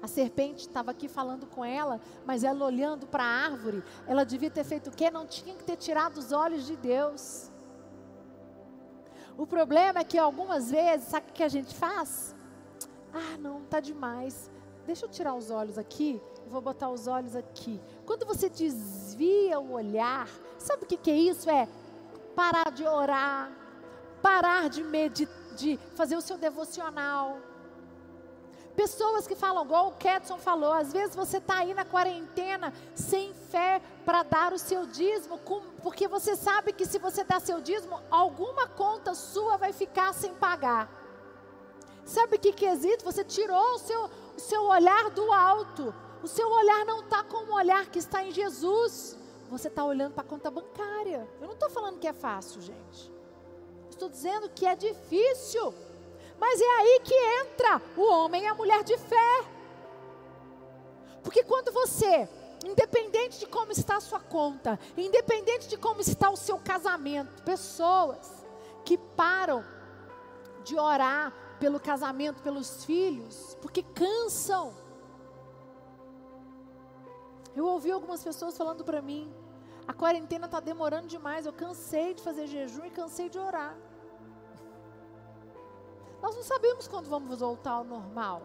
A 0.01 0.07
serpente 0.07 0.61
estava 0.61 0.91
aqui 0.91 1.09
falando 1.09 1.45
com 1.45 1.65
ela, 1.65 1.99
mas 2.25 2.43
ela 2.43 2.63
olhando 2.63 3.05
para 3.05 3.23
a 3.23 3.45
árvore, 3.45 3.83
ela 4.07 4.23
devia 4.23 4.49
ter 4.49 4.63
feito 4.63 4.89
o 4.89 4.95
quê? 4.95 5.11
Não 5.11 5.25
tinha 5.25 5.53
que 5.55 5.63
ter 5.63 5.75
tirado 5.75 6.17
os 6.17 6.31
olhos 6.31 6.65
de 6.65 6.77
Deus. 6.77 7.51
O 9.37 9.45
problema 9.45 9.99
é 9.99 10.03
que 10.03 10.17
algumas 10.17 10.71
vezes, 10.71 11.07
sabe 11.07 11.29
o 11.29 11.33
que 11.33 11.43
a 11.43 11.49
gente 11.49 11.75
faz? 11.75 12.35
Ah, 13.13 13.37
não, 13.39 13.61
tá 13.63 13.79
demais. 13.79 14.49
Deixa 14.85 15.05
eu 15.05 15.09
tirar 15.09 15.33
os 15.33 15.51
olhos 15.51 15.77
aqui, 15.77 16.21
vou 16.49 16.61
botar 16.61 16.89
os 16.89 17.07
olhos 17.07 17.35
aqui. 17.35 17.79
Quando 18.05 18.25
você 18.25 18.49
desvia 18.49 19.59
o 19.59 19.73
olhar, 19.73 20.27
sabe 20.57 20.83
o 20.83 20.87
que, 20.87 20.97
que 20.97 21.11
é 21.11 21.15
isso? 21.15 21.49
É 21.49 21.67
parar 22.35 22.71
de 22.71 22.85
orar, 22.85 23.51
parar 24.21 24.69
de, 24.69 24.83
de 25.55 25.79
fazer 25.95 26.15
o 26.15 26.21
seu 26.21 26.37
devocional. 26.37 27.37
Pessoas 28.75 29.27
que 29.27 29.35
falam, 29.35 29.65
igual 29.65 29.89
o 29.89 29.91
Kedson 29.91 30.37
falou, 30.37 30.71
às 30.71 30.93
vezes 30.93 31.15
você 31.15 31.37
está 31.37 31.59
aí 31.59 31.73
na 31.73 31.83
quarentena 31.83 32.73
sem 32.95 33.33
fé 33.33 33.81
para 34.05 34.23
dar 34.23 34.53
o 34.53 34.57
seu 34.57 34.85
dízimo, 34.85 35.37
porque 35.83 36.07
você 36.07 36.35
sabe 36.35 36.71
que 36.71 36.85
se 36.85 36.97
você 36.97 37.23
dar 37.23 37.41
seu 37.41 37.59
dízimo, 37.59 37.99
alguma 38.09 38.67
conta 38.67 39.13
sua 39.13 39.57
vai 39.57 39.73
ficar 39.73 40.13
sem 40.13 40.33
pagar. 40.33 40.89
Sabe 42.05 42.37
que, 42.39 42.53
que 42.53 42.65
existe? 42.65 43.03
Você 43.03 43.23
tirou 43.23 43.75
o 43.75 43.79
seu, 43.79 44.09
o 44.35 44.39
seu 44.39 44.63
olhar 44.63 45.09
do 45.11 45.31
alto. 45.31 45.93
O 46.21 46.27
seu 46.27 46.49
olhar 46.49 46.85
não 46.85 47.01
está 47.01 47.23
como 47.23 47.51
o 47.51 47.55
olhar 47.55 47.85
que 47.87 47.99
está 47.99 48.23
em 48.23 48.31
Jesus 48.31 49.17
você 49.49 49.67
está 49.67 49.83
olhando 49.83 50.13
para 50.13 50.21
a 50.21 50.27
conta 50.27 50.51
bancária. 50.51 51.27
Eu 51.41 51.47
não 51.47 51.53
estou 51.55 51.69
falando 51.69 51.99
que 51.99 52.07
é 52.07 52.13
fácil, 52.13 52.61
gente. 52.61 53.11
Estou 53.89 54.07
dizendo 54.07 54.49
que 54.49 54.65
é 54.65 54.75
difícil. 54.75 55.73
Mas 56.39 56.61
é 56.61 56.69
aí 56.77 57.01
que 57.03 57.13
entra 57.13 57.81
o 57.97 58.03
homem 58.03 58.43
e 58.43 58.47
a 58.47 58.53
mulher 58.53 58.83
de 58.83 58.95
fé. 58.97 59.45
Porque 61.23 61.43
quando 61.43 61.71
você, 61.71 62.29
independente 62.63 63.39
de 63.39 63.47
como 63.47 63.71
está 63.71 63.97
a 63.97 64.01
sua 64.01 64.19
conta, 64.19 64.79
independente 64.95 65.67
de 65.67 65.77
como 65.77 65.99
está 65.99 66.29
o 66.29 66.37
seu 66.37 66.59
casamento, 66.59 67.41
pessoas 67.43 68.45
que 68.85 68.97
param 68.97 69.65
de 70.63 70.77
orar 70.77 71.33
pelo 71.59 71.79
casamento, 71.79 72.41
pelos 72.41 72.85
filhos, 72.85 73.57
porque 73.61 73.81
cansam. 73.81 74.73
Eu 77.55 77.65
ouvi 77.65 77.91
algumas 77.91 78.23
pessoas 78.23 78.57
falando 78.57 78.83
para 78.83 79.01
mim: 79.01 79.31
a 79.87 79.93
quarentena 79.93 80.45
está 80.45 80.59
demorando 80.59 81.07
demais. 81.07 81.45
Eu 81.45 81.53
cansei 81.53 82.13
de 82.13 82.21
fazer 82.21 82.47
jejum 82.47 82.85
e 82.85 82.91
cansei 82.91 83.29
de 83.29 83.39
orar. 83.39 83.75
Nós 86.21 86.35
não 86.35 86.43
sabemos 86.43 86.87
quando 86.87 87.09
vamos 87.09 87.39
voltar 87.39 87.71
ao 87.71 87.83
normal. 87.83 88.41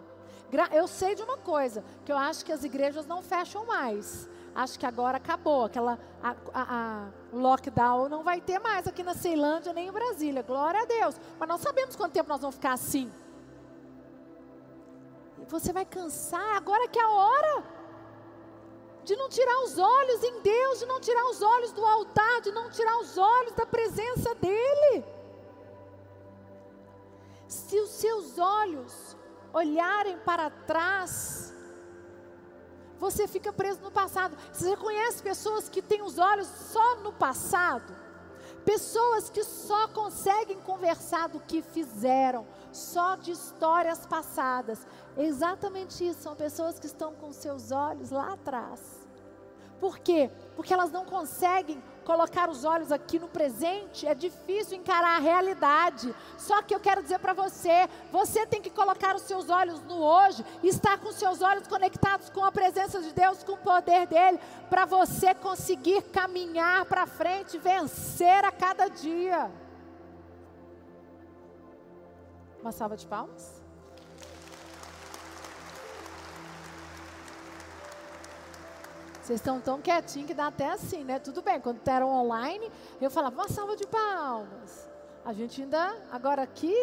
Eu 0.73 0.87
sei 0.87 1.15
de 1.15 1.23
uma 1.23 1.37
coisa, 1.37 1.85
que 2.05 2.13
eu 2.13 2.17
acho 2.17 2.45
que 2.45 2.53
as 2.53 2.63
igrejas 2.63 3.07
não 3.07 3.23
fecham 3.23 3.67
mais. 3.67 4.29
Acho 4.55 4.79
que 4.79 4.87
agora 4.87 5.17
acabou. 5.17 5.65
Aquela 5.65 5.99
a, 6.23 6.31
a, 6.31 6.63
a 6.63 7.09
lockdown 7.33 8.09
não 8.09 8.23
vai 8.23 8.41
ter 8.41 8.61
mais 8.61 8.87
aqui 8.87 9.03
na 9.03 9.15
Ceilândia 9.15 9.73
nem 9.73 9.89
em 9.89 9.93
Brasília. 9.93 10.43
Glória 10.43 10.81
a 10.81 10.85
Deus. 10.85 11.17
Mas 11.39 11.49
não 11.49 11.59
sabemos 11.59 11.97
quanto 11.97 12.13
tempo 12.13 12.29
nós 12.29 12.41
vamos 12.41 12.55
ficar 12.55 12.73
assim. 12.73 13.13
Você 15.49 15.73
vai 15.73 15.85
cansar 15.85 16.57
agora 16.57 16.89
que 16.89 16.99
é 16.99 17.03
a 17.03 17.11
hora 17.11 17.65
de 19.05 19.15
não 19.17 19.29
tirar 19.29 19.63
os 19.65 19.79
olhos 19.79 20.25
em 20.25 20.41
Deus, 20.41 20.79
de 20.79 20.87
não 20.87 20.99
tirar 20.99 21.25
os 21.27 21.43
olhos 21.43 21.73
do 21.73 21.85
altar, 21.85 22.41
de 22.41 22.51
não 22.51 22.71
tirar 22.71 22.99
os 22.99 23.19
olhos 23.19 23.53
da 23.53 23.67
presença 23.67 24.35
dEle. 24.37 25.05
Se 27.47 27.79
os 27.79 27.91
seus 27.91 28.39
olhos 28.39 29.17
olharem 29.53 30.19
para 30.19 30.51
trás, 30.51 31.53
você 32.99 33.29
fica 33.29 33.53
preso 33.53 33.81
no 33.83 33.91
passado. 33.91 34.37
Você 34.53 34.77
conhece 34.77 35.23
pessoas 35.23 35.69
que 35.69 35.83
têm 35.83 36.03
os 36.03 36.19
olhos 36.19 36.47
só 36.47 36.97
no 36.97 37.13
passado? 37.13 37.95
Pessoas 38.65 39.29
que 39.29 39.45
só 39.45 39.87
conseguem 39.89 40.59
conversar 40.61 41.29
do 41.29 41.39
que 41.39 41.61
fizeram, 41.61 42.47
só 42.77 43.17
de 43.17 43.33
histórias 43.33 44.05
passadas. 44.07 44.87
Exatamente 45.17 46.07
isso, 46.07 46.23
são 46.23 46.35
pessoas 46.35 46.79
que 46.79 46.87
estão 46.87 47.15
com 47.15 47.33
seus 47.33 47.71
olhos 47.71 48.11
lá 48.11 48.33
atrás. 48.33 49.05
Por 49.81 49.99
quê? 49.99 50.31
Porque 50.57 50.73
elas 50.73 50.91
não 50.91 51.05
conseguem 51.05 51.83
colocar 52.05 52.49
os 52.49 52.65
olhos 52.65 52.93
aqui 52.93 53.19
no 53.19 53.29
presente, 53.29 54.07
é 54.07 54.15
difícil 54.15 54.77
encarar 54.77 55.17
a 55.17 55.21
realidade. 55.21 56.15
Só 56.39 56.63
que 56.63 56.75
eu 56.75 56.81
quero 56.81 57.03
dizer 57.03 57.19
para 57.19 57.33
você, 57.33 57.89
você 58.13 58.47
tem 58.47 58.61
que 58.61 58.71
colocar 58.71 59.15
os 59.17 59.23
seus 59.23 59.51
olhos 59.51 59.83
no 59.83 59.97
hoje, 59.97 60.45
estar 60.63 60.99
com 60.99 61.09
os 61.09 61.17
seus 61.17 61.43
olhos 61.43 61.67
conectados 61.67 62.31
com 62.31 62.45
a 62.45 62.53
presença 62.53 63.01
de 63.01 63.13
Deus, 63.13 63.43
com 63.43 63.53
o 63.53 63.59
poder 63.59 64.07
dele, 64.07 64.39
para 64.71 64.85
você 64.85 65.35
conseguir 65.35 66.03
caminhar 66.05 66.85
para 66.85 67.07
frente, 67.07 67.59
vencer 67.59 68.45
a 68.45 68.53
cada 68.53 68.89
dia. 68.89 69.51
Uma 72.65 72.73
salva 72.73 72.97
de 72.97 73.07
palmas? 73.07 73.63
Vocês 79.21 79.39
estão 79.39 79.61
tão 79.61 79.83
quietinhos 79.83 80.29
que 80.29 80.33
dá 80.33 80.47
até 80.47 80.71
assim, 80.71 81.05
né? 81.05 81.19
Tudo 81.19 81.43
bem, 81.43 81.61
quando 81.61 81.87
eram 81.87 82.09
online, 82.09 82.73
eu 83.03 83.11
falava, 83.11 83.37
uma 83.37 83.51
salva 83.51 83.77
de 83.77 83.87
palmas. 83.87 84.89
A 85.27 85.35
gente 85.35 85.61
ainda, 85.61 85.95
agora 86.11 86.41
aqui, 86.41 86.75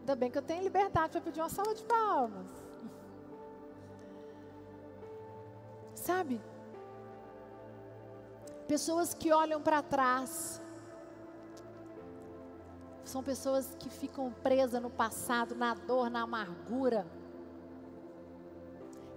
ainda 0.00 0.14
bem 0.14 0.30
que 0.30 0.36
eu 0.36 0.42
tenho 0.42 0.62
liberdade 0.62 1.12
para 1.12 1.22
pedir 1.22 1.40
uma 1.40 1.48
salva 1.48 1.74
de 1.74 1.84
palmas. 1.84 2.46
Sabe? 5.94 6.38
Pessoas 8.68 9.14
que 9.14 9.32
olham 9.32 9.62
para 9.62 9.80
trás, 9.80 10.60
são 13.14 13.22
pessoas 13.22 13.76
que 13.78 13.88
ficam 13.88 14.32
presas 14.42 14.82
no 14.82 14.90
passado, 14.90 15.54
na 15.54 15.72
dor, 15.72 16.10
na 16.10 16.22
amargura. 16.22 17.06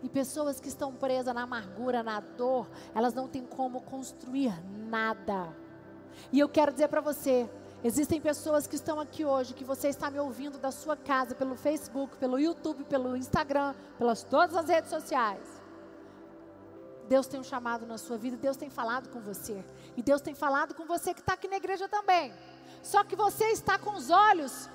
E 0.04 0.08
pessoas 0.08 0.60
que 0.60 0.68
estão 0.68 0.94
presas 0.94 1.34
na 1.34 1.42
amargura, 1.42 2.04
na 2.04 2.20
dor, 2.20 2.70
elas 2.94 3.16
não 3.16 3.28
têm 3.28 3.44
como 3.44 3.82
construir 3.82 4.54
nada. 4.88 5.52
E 6.32 6.40
eu 6.40 6.48
quero 6.48 6.72
dizer 6.72 6.90
para 6.90 7.02
você, 7.02 7.50
existem 7.84 8.22
pessoas 8.22 8.68
que 8.68 8.76
estão 8.76 9.00
aqui 9.00 9.26
hoje, 9.26 9.56
que 9.56 9.64
você 9.64 9.88
está 9.88 10.12
me 10.12 10.20
ouvindo 10.20 10.60
da 10.60 10.70
sua 10.70 10.96
casa, 10.96 11.34
pelo 11.34 11.56
Facebook, 11.56 12.18
pelo 12.18 12.38
YouTube, 12.38 12.84
pelo 12.84 13.18
Instagram, 13.18 13.74
pelas 13.98 14.22
todas 14.24 14.56
as 14.56 14.70
redes 14.70 14.92
sociais. 14.92 15.58
Deus 17.10 17.26
tem 17.26 17.40
um 17.40 17.44
chamado 17.44 17.88
na 17.88 17.98
sua 17.98 18.18
vida, 18.18 18.38
Deus 18.38 18.58
tem 18.58 18.70
falado 18.70 19.10
com 19.10 19.22
você. 19.22 19.66
E 19.96 20.04
Deus 20.04 20.22
tem 20.22 20.36
falado 20.36 20.76
com 20.76 20.86
você 20.86 21.16
que 21.16 21.22
está 21.22 21.34
aqui 21.34 21.48
na 21.48 21.58
igreja 21.58 21.88
também. 21.88 22.32
Só 22.82 23.04
que 23.04 23.16
você 23.16 23.46
está 23.46 23.78
com 23.78 23.92
os 23.92 24.10
olhos 24.10 24.70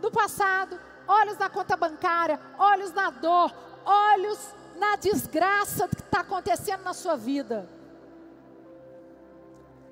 do 0.00 0.10
passado, 0.10 0.78
olhos 1.06 1.36
na 1.38 1.48
conta 1.48 1.76
bancária, 1.76 2.40
olhos 2.58 2.92
na 2.92 3.10
dor, 3.10 3.52
olhos 3.84 4.54
na 4.76 4.96
desgraça 4.96 5.88
que 5.88 6.00
está 6.00 6.20
acontecendo 6.20 6.82
na 6.82 6.94
sua 6.94 7.16
vida. 7.16 7.68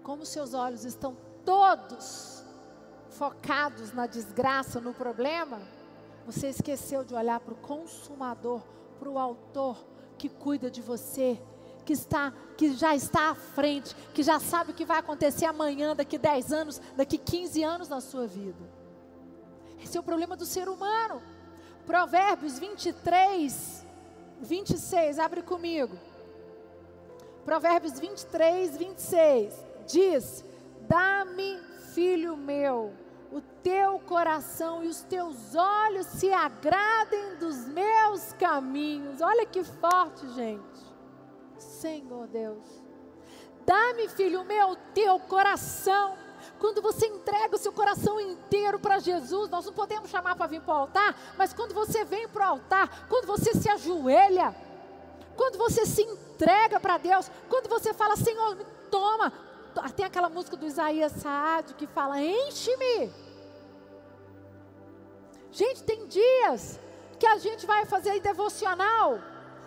Como 0.02 0.24
seus 0.24 0.54
olhos 0.54 0.84
estão 0.84 1.16
todos 1.44 2.44
focados 3.10 3.92
na 3.92 4.06
desgraça, 4.06 4.80
no 4.80 4.92
problema, 4.92 5.60
você 6.24 6.48
esqueceu 6.48 7.04
de 7.04 7.14
olhar 7.14 7.40
para 7.40 7.54
o 7.54 7.56
consumador, 7.56 8.62
para 8.98 9.08
o 9.08 9.18
autor 9.18 9.84
que 10.18 10.28
cuida 10.28 10.70
de 10.70 10.80
você, 10.80 11.40
que 11.86 11.92
está, 11.92 12.32
que 12.58 12.74
já 12.74 12.94
está 12.94 13.30
à 13.30 13.34
frente, 13.34 13.94
que 14.12 14.22
já 14.22 14.40
sabe 14.40 14.72
o 14.72 14.74
que 14.74 14.84
vai 14.84 14.98
acontecer 14.98 15.46
amanhã, 15.46 15.94
daqui 15.94 16.18
10 16.18 16.52
anos, 16.52 16.80
daqui 16.96 17.16
15 17.16 17.62
anos 17.62 17.88
na 17.88 18.00
sua 18.00 18.26
vida. 18.26 18.58
Esse 19.82 19.96
é 19.96 20.00
o 20.00 20.02
problema 20.02 20.36
do 20.36 20.44
ser 20.44 20.68
humano. 20.68 21.22
Provérbios 21.86 22.58
23, 22.58 23.86
26, 24.40 25.18
abre 25.20 25.42
comigo. 25.42 25.96
Provérbios 27.44 28.00
23, 28.00 28.76
26. 28.76 29.54
Diz: 29.86 30.44
Dá-me, 30.88 31.60
filho 31.94 32.36
meu, 32.36 32.92
o 33.30 33.40
teu 33.62 34.00
coração 34.00 34.82
e 34.82 34.88
os 34.88 35.02
teus 35.02 35.54
olhos 35.54 36.06
se 36.06 36.32
agradem 36.32 37.36
dos 37.36 37.68
meus 37.68 38.32
caminhos. 38.32 39.20
Olha 39.20 39.46
que 39.46 39.62
forte, 39.62 40.28
gente. 40.34 40.85
Senhor 41.76 42.26
Deus. 42.26 42.64
Dá-me, 43.64 44.08
filho 44.08 44.44
meu, 44.44 44.76
teu 44.94 45.18
coração 45.20 46.16
quando 46.58 46.80
você 46.80 47.06
entrega 47.06 47.56
o 47.56 47.58
seu 47.58 47.72
coração 47.72 48.20
inteiro 48.20 48.78
para 48.78 48.98
Jesus, 48.98 49.50
nós 49.50 49.66
não 49.66 49.72
podemos 49.72 50.08
chamar 50.08 50.36
para 50.36 50.46
vir 50.46 50.60
para 50.60 50.74
o 50.74 50.78
altar, 50.78 51.34
mas 51.36 51.52
quando 51.52 51.74
você 51.74 52.04
vem 52.04 52.28
para 52.28 52.46
o 52.46 52.50
altar, 52.50 53.06
quando 53.08 53.26
você 53.26 53.52
se 53.52 53.68
ajoelha, 53.68 54.54
quando 55.36 55.58
você 55.58 55.84
se 55.84 56.02
entrega 56.02 56.80
para 56.80 56.96
Deus, 56.96 57.30
quando 57.48 57.68
você 57.68 57.92
fala, 57.92 58.16
Senhor, 58.16 58.56
me 58.56 58.64
toma. 58.90 59.32
Tem 59.94 60.06
aquela 60.06 60.30
música 60.30 60.56
do 60.56 60.66
Isaías 60.66 61.12
Saad 61.12 61.74
que 61.74 61.86
fala: 61.86 62.22
enche-me. 62.22 63.12
Gente, 65.52 65.82
tem 65.82 66.06
dias 66.06 66.80
que 67.18 67.26
a 67.26 67.36
gente 67.36 67.66
vai 67.66 67.84
fazer 67.84 68.18
devocional, 68.20 69.18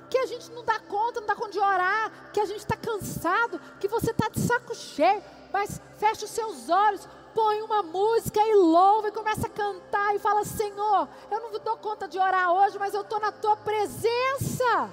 que 0.10 0.18
a 0.18 0.26
gente 0.26 0.52
não 0.52 0.64
dá 0.64 0.80
conta, 0.80 1.20
não 1.20 1.28
dá 1.28 1.36
conta 1.36 1.52
de 1.52 1.60
orar, 1.60 2.32
que 2.34 2.40
a 2.40 2.46
gente 2.46 2.60
está 2.60 2.76
cansado, 2.76 3.60
que 3.80 3.88
você 3.88 4.12
está 4.12 4.28
de 4.30 4.40
saco 4.40 4.76
cheio 4.76 5.24
mas 5.52 5.82
feche 5.98 6.26
os 6.26 6.32
seus 6.32 6.70
olhos, 6.70 7.08
põe 7.34 7.62
uma 7.62 7.84
música 7.84 8.40
e 8.40 8.56
louva 8.56 9.10
e 9.10 9.12
começa 9.12 9.48
a 9.48 9.50
cantar 9.50 10.16
e 10.16 10.20
fala: 10.20 10.44
Senhor, 10.44 11.08
eu 11.30 11.40
não 11.40 11.60
dou 11.60 11.78
conta 11.78 12.08
de 12.08 12.18
orar 12.18 12.52
hoje, 12.52 12.78
mas 12.78 12.94
eu 12.94 13.02
estou 13.02 13.20
na 13.20 13.32
tua 13.32 13.56
presença. 13.58 14.90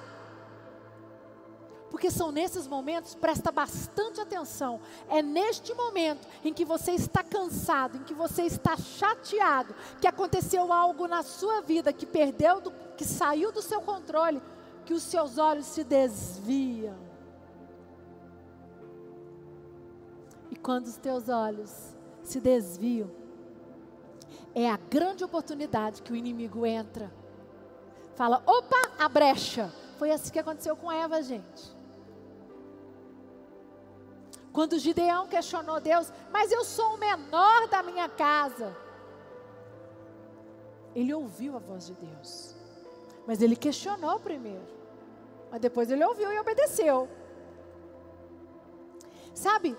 Porque 1.89 2.11
são 2.11 2.33
nesses 2.33 2.67
momentos, 2.67 3.15
presta 3.15 3.49
bastante 3.49 4.19
atenção. 4.19 4.79
É 5.07 5.21
neste 5.21 5.73
momento 5.73 6.27
em 6.43 6.53
que 6.53 6.65
você 6.65 6.91
está 6.91 7.23
cansado, 7.23 7.97
em 7.97 8.03
que 8.03 8.13
você 8.13 8.43
está 8.43 8.75
chateado, 8.75 9.73
que 10.01 10.07
aconteceu 10.07 10.73
algo 10.73 11.07
na 11.07 11.23
sua 11.23 11.61
vida 11.61 11.93
que 11.93 12.05
perdeu, 12.05 12.59
do, 12.59 12.71
que 12.97 13.05
saiu 13.05 13.53
do 13.53 13.61
seu 13.61 13.81
controle, 13.81 14.41
que 14.87 14.93
os 14.93 15.03
seus 15.03 15.37
olhos 15.37 15.67
se 15.67 15.83
desviam 15.83 17.07
quando 20.67 20.87
os 20.87 20.97
teus 20.97 21.29
olhos 21.29 21.95
se 22.21 22.41
desviam, 22.41 23.09
é 24.53 24.69
a 24.69 24.75
grande 24.75 25.23
oportunidade 25.23 26.01
que 26.01 26.11
o 26.11 26.15
inimigo 26.15 26.65
entra. 26.65 27.09
Fala, 28.15 28.43
opa, 28.45 28.75
a 28.99 29.07
brecha. 29.07 29.71
Foi 29.97 30.11
assim 30.11 30.29
que 30.29 30.39
aconteceu 30.39 30.75
com 30.75 30.91
Eva, 30.91 31.21
gente. 31.21 31.73
Quando 34.51 34.77
Gideão 34.77 35.25
questionou 35.25 35.79
Deus, 35.79 36.11
mas 36.33 36.51
eu 36.51 36.65
sou 36.65 36.95
o 36.95 36.97
menor 36.97 37.69
da 37.69 37.81
minha 37.81 38.09
casa. 38.09 38.75
Ele 40.93 41.13
ouviu 41.13 41.55
a 41.55 41.59
voz 41.59 41.85
de 41.85 41.93
Deus. 41.93 42.57
Mas 43.25 43.41
ele 43.41 43.55
questionou 43.55 44.19
primeiro. 44.19 44.76
Mas 45.51 45.61
depois 45.61 45.89
ele 45.89 46.03
ouviu 46.03 46.31
e 46.31 46.39
obedeceu. 46.39 47.07
Sabe, 49.33 49.77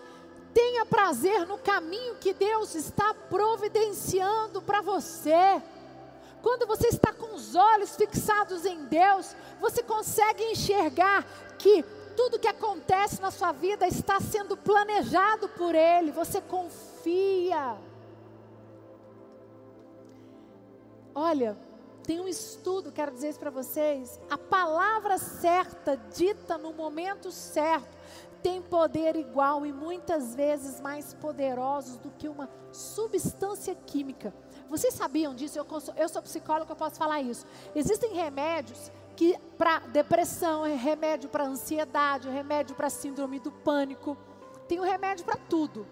Tenha 0.59 0.85
prazer 0.85 1.46
no 1.46 1.57
caminho 1.59 2.16
que 2.16 2.33
Deus 2.33 2.74
está 2.74 3.14
providenciando 3.14 4.61
para 4.62 4.81
você. 4.81 5.62
Quando 6.42 6.66
você 6.66 6.88
está 6.88 7.12
com 7.12 7.35
os 7.35 7.54
olhos 7.54 7.94
fixados 7.94 8.64
em 8.64 8.85
Deus, 8.87 9.37
você 9.61 9.83
consegue 9.83 10.42
enxergar 10.44 11.24
que 11.59 11.85
tudo 12.16 12.40
que 12.40 12.48
acontece 12.48 13.20
na 13.20 13.31
sua 13.31 13.52
vida 13.52 13.87
está 13.87 14.20
sendo 14.20 14.57
planejado 14.57 15.48
por 15.50 15.76
Ele. 15.76 16.11
Você 16.11 16.40
confia. 16.40 17.76
Olha, 21.14 21.57
tem 22.08 22.20
um 22.20 22.26
estudo, 22.26 22.90
quero 22.90 23.12
dizer 23.12 23.28
isso 23.28 23.38
para 23.38 23.50
vocês. 23.50 24.18
A 24.30 24.38
palavra 24.38 25.18
certa, 25.18 25.94
dita 25.94 26.56
no 26.56 26.72
momento 26.72 27.30
certo, 27.30 27.98
tem 28.42 28.62
poder 28.62 29.14
igual 29.14 29.66
e 29.66 29.74
muitas 29.74 30.34
vezes 30.34 30.80
mais 30.80 31.12
poderosos 31.12 31.98
do 31.98 32.10
que 32.12 32.26
uma 32.26 32.48
substância 32.72 33.74
química. 33.74 34.32
Vocês 34.70 34.94
sabiam 34.94 35.34
disso? 35.34 35.58
Eu, 35.58 35.66
eu 35.98 36.08
sou 36.08 36.22
psicóloga, 36.22 36.72
eu 36.72 36.76
posso 36.76 36.96
falar 36.96 37.20
isso. 37.20 37.44
Existem 37.74 38.14
remédios 38.14 38.90
que 39.14 39.36
para 39.58 39.80
depressão, 39.80 40.62
remédio 40.62 41.28
para 41.28 41.44
ansiedade, 41.44 42.30
remédio 42.30 42.74
para 42.74 42.88
síndrome 42.88 43.38
do 43.38 43.52
pânico, 43.52 44.16
tem 44.66 44.80
um 44.80 44.84
remédio 44.84 45.26
para 45.26 45.36
tudo. 45.36 45.86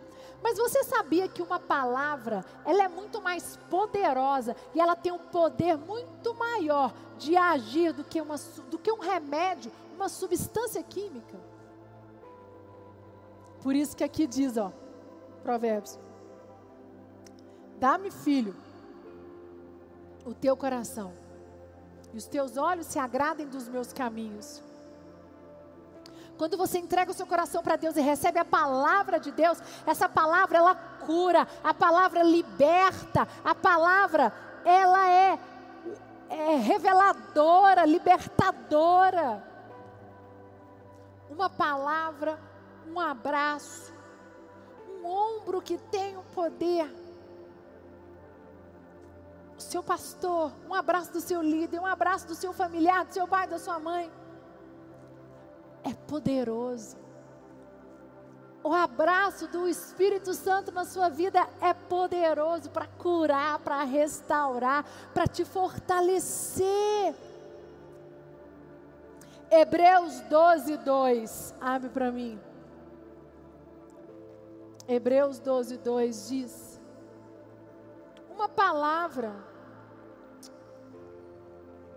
Mas 0.47 0.59
você 0.59 0.85
sabia 0.85 1.27
que 1.27 1.43
uma 1.43 1.59
palavra, 1.59 2.45
ela 2.65 2.85
é 2.85 2.87
muito 2.87 3.21
mais 3.21 3.57
poderosa 3.69 4.55
e 4.73 4.81
ela 4.81 4.95
tem 4.95 5.11
um 5.11 5.19
poder 5.19 5.77
muito 5.77 6.33
maior 6.37 6.95
de 7.19 7.37
agir 7.37 7.93
do 7.93 8.05
que, 8.05 8.21
uma, 8.21 8.37
do 8.71 8.79
que 8.79 8.93
um 8.93 9.01
remédio, 9.01 9.73
uma 9.97 10.09
substância 10.09 10.81
química? 10.85 11.37
Por 13.61 13.75
isso 13.75 13.97
que 13.97 14.05
aqui 14.05 14.25
diz, 14.25 14.57
ó, 14.57 14.71
Provérbios: 15.43 15.99
Dá-me, 17.81 18.13
filho, 18.13 18.55
o 20.25 20.33
teu 20.33 20.57
coração, 20.57 21.13
e 22.15 22.17
os 22.17 22.27
teus 22.29 22.57
olhos 22.57 22.87
se 22.87 23.01
agradem 23.01 23.49
dos 23.49 23.69
meus 23.69 23.93
caminhos. 23.93 24.63
Quando 26.37 26.57
você 26.57 26.79
entrega 26.79 27.11
o 27.11 27.14
seu 27.14 27.27
coração 27.27 27.62
para 27.62 27.77
Deus 27.77 27.96
e 27.96 28.01
recebe 28.01 28.38
a 28.38 28.44
palavra 28.44 29.18
de 29.18 29.33
Deus, 29.33 29.59
essa 29.87 30.09
palavra 30.09 30.59
ela 30.59 30.75
cura, 30.75 31.49
a 31.64 31.72
palavra 31.72 32.22
liberta, 32.22 33.27
a 33.42 33.55
palavra 33.55 34.33
ela 34.64 35.11
é, 35.11 35.38
é 36.29 36.57
reveladora, 36.57 37.87
libertadora. 37.87 39.42
Uma 41.31 41.49
palavra, 41.49 42.38
um 42.87 43.01
abraço, 43.01 43.92
um 44.88 45.07
ombro 45.07 45.62
que 45.62 45.79
tem 45.79 46.16
o 46.16 46.22
poder. 46.35 46.94
Seu 49.59 49.83
pastor, 49.83 50.53
um 50.68 50.75
abraço 50.75 51.12
do 51.12 51.20
seu 51.20 51.42
líder, 51.42 51.81
um 51.81 51.87
abraço 51.87 52.27
do 52.27 52.35
seu 52.35 52.53
familiar, 52.53 53.05
do 53.05 53.12
seu 53.12 53.27
pai, 53.27 53.49
da 53.49 53.59
sua 53.59 53.79
mãe 53.79 54.12
é 55.87 55.94
poderoso. 56.07 56.96
O 58.62 58.72
abraço 58.72 59.46
do 59.46 59.68
Espírito 59.68 60.35
Santo 60.35 60.72
na 60.72 60.85
sua 60.85 61.09
vida 61.09 61.46
é 61.61 61.72
poderoso 61.72 62.68
para 62.70 62.87
curar, 62.87 63.61
para 63.61 63.85
restaurar, 63.85 64.85
para 65.14 65.29
te 65.29 65.44
fortalecer. 65.44 67.14
Hebreus 69.49 70.20
12, 70.22 70.79
2. 70.79 71.55
Abre 71.61 71.88
para 71.90 72.11
mim. 72.11 72.40
Hebreus 74.88 75.38
12, 75.38 75.79
2 75.79 76.29
diz: 76.29 76.81
Uma 78.29 78.49
palavra. 78.49 79.33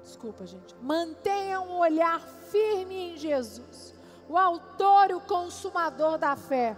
Desculpa, 0.10 0.44
gente. 0.44 0.76
Mantenha 0.82 1.62
um 1.62 1.78
olhar 1.78 2.20
firme 2.20 3.14
em 3.14 3.18
Jesus, 3.18 3.94
o 4.28 4.36
autor 4.36 5.12
e 5.12 5.14
o 5.14 5.22
consumador 5.22 6.18
da 6.18 6.36
fé. 6.36 6.76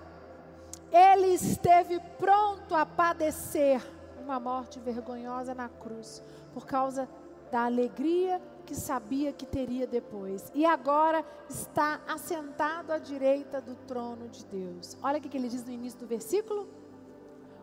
Ele 0.91 1.27
esteve 1.27 1.97
pronto 2.19 2.75
a 2.75 2.85
padecer 2.85 3.81
uma 4.21 4.37
morte 4.37 4.81
vergonhosa 4.81 5.55
na 5.55 5.69
cruz, 5.69 6.21
por 6.53 6.65
causa 6.65 7.07
da 7.49 7.63
alegria 7.63 8.41
que 8.65 8.75
sabia 8.75 9.31
que 9.31 9.45
teria 9.45 9.87
depois. 9.87 10.51
E 10.53 10.65
agora 10.65 11.25
está 11.49 12.01
assentado 12.05 12.91
à 12.91 12.97
direita 12.97 13.61
do 13.61 13.75
trono 13.87 14.27
de 14.27 14.45
Deus. 14.45 14.97
Olha 15.01 15.19
o 15.19 15.21
que 15.21 15.37
ele 15.37 15.47
diz 15.47 15.63
no 15.65 15.71
início 15.71 15.97
do 15.97 16.05
versículo. 16.05 16.67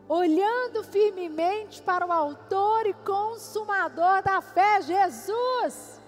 Olhando 0.08 0.82
firmemente 0.84 1.82
para 1.82 2.06
o 2.06 2.12
Autor 2.12 2.86
e 2.86 2.94
Consumador 2.94 4.22
da 4.22 4.40
fé, 4.40 4.80
Jesus 4.80 5.98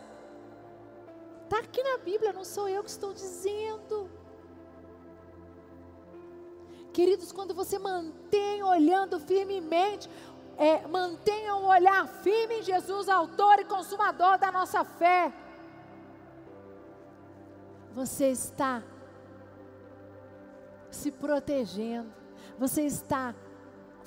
Está 1.51 1.65
aqui 1.65 1.83
na 1.83 1.99
Bíblia, 1.99 2.33
não 2.33 2.45
sou 2.45 2.69
eu 2.69 2.81
que 2.85 2.91
estou 2.91 3.13
dizendo. 3.13 4.09
Queridos, 6.93 7.33
quando 7.33 7.53
você 7.53 7.77
mantém 7.77 8.63
olhando 8.63 9.19
firmemente, 9.19 10.09
é, 10.57 10.87
mantenha 10.87 11.57
um 11.57 11.67
olhar 11.67 12.07
firme 12.07 12.61
em 12.61 12.63
Jesus, 12.63 13.09
autor 13.09 13.59
e 13.59 13.65
consumador 13.65 14.39
da 14.39 14.53
nossa 14.53 14.85
fé. 14.85 15.33
Você 17.93 18.29
está 18.29 18.81
se 20.89 21.11
protegendo, 21.11 22.15
você 22.57 22.83
está 22.83 23.35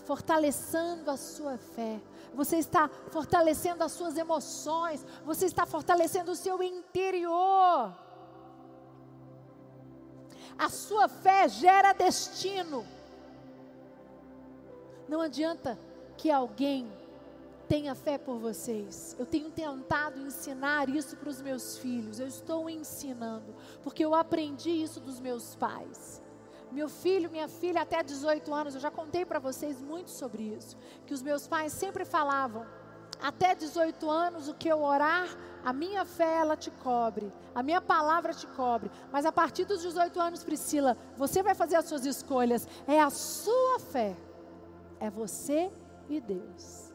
fortalecendo 0.06 1.10
a 1.10 1.18
sua 1.18 1.58
fé, 1.58 2.00
você 2.34 2.58
está 2.58 2.89
fortalecendo 3.10 3.84
as 3.84 3.92
suas 3.92 4.18
emoções, 4.18 5.06
você 5.24 5.46
está 5.46 5.66
fortalecendo 5.66 6.32
o 6.32 6.36
seu 6.36 6.62
interior. 6.63 7.94
A 10.58 10.70
sua 10.70 11.08
fé 11.08 11.48
gera 11.48 11.94
destino. 11.94 12.86
Não 15.08 15.22
adianta 15.22 15.78
que 16.18 16.32
alguém 16.32 16.92
tenha 17.68 17.96
fé 17.96 18.18
por 18.18 18.38
vocês. 18.38 19.16
Eu 19.18 19.26
tenho 19.26 19.50
tentado 19.50 20.20
ensinar 20.20 20.89
isso 20.89 21.18
para 21.18 21.30
os 21.30 21.42
meus 21.42 21.78
filhos. 21.78 22.20
Eu 22.20 22.28
estou 22.28 22.70
ensinando, 22.70 23.54
porque 23.82 24.06
eu 24.06 24.13
aprendi 24.13 24.70
isso 24.70 25.00
dos 25.00 25.20
meus 25.20 25.56
pais. 25.56 26.22
Meu 26.74 26.90
filho, 26.90 27.30
minha 27.30 27.48
filha, 27.48 27.84
até 27.84 28.02
18 28.02 28.52
anos, 28.52 28.74
eu 28.74 28.82
já 28.82 28.90
contei 28.90 29.24
para 29.24 29.38
vocês 29.38 29.80
muito 29.80 30.10
sobre 30.10 30.42
isso. 30.42 30.76
Que 31.06 31.14
os 31.14 31.22
meus 31.22 31.48
pais 31.48 31.72
sempre 31.72 32.04
falavam: 32.04 32.66
até 33.22 33.54
18 33.54 34.10
anos, 34.10 34.48
o 34.48 34.56
que 34.56 34.68
eu 34.68 34.82
orar, 34.82 35.28
a 35.64 35.72
minha 35.72 36.04
fé 36.04 36.38
ela 36.38 36.58
te 36.58 36.72
cobre, 36.72 37.32
a 37.54 37.62
minha 37.62 37.80
palavra 37.80 38.34
te 38.34 38.48
cobre. 38.48 38.90
Mas 39.12 39.24
a 39.24 39.32
partir 39.32 39.66
dos 39.66 39.84
18 39.84 40.20
anos, 40.20 40.44
Priscila, 40.44 40.98
você 41.16 41.44
vai 41.44 41.54
fazer 41.54 41.76
as 41.76 41.86
suas 41.86 42.08
escolhas. 42.08 42.68
É 42.88 43.00
a 43.00 43.12
sua 43.12 43.80
fé, 43.80 44.16
é 45.00 45.12
você 45.12 45.72
e 46.10 46.20
Deus. 46.20 46.92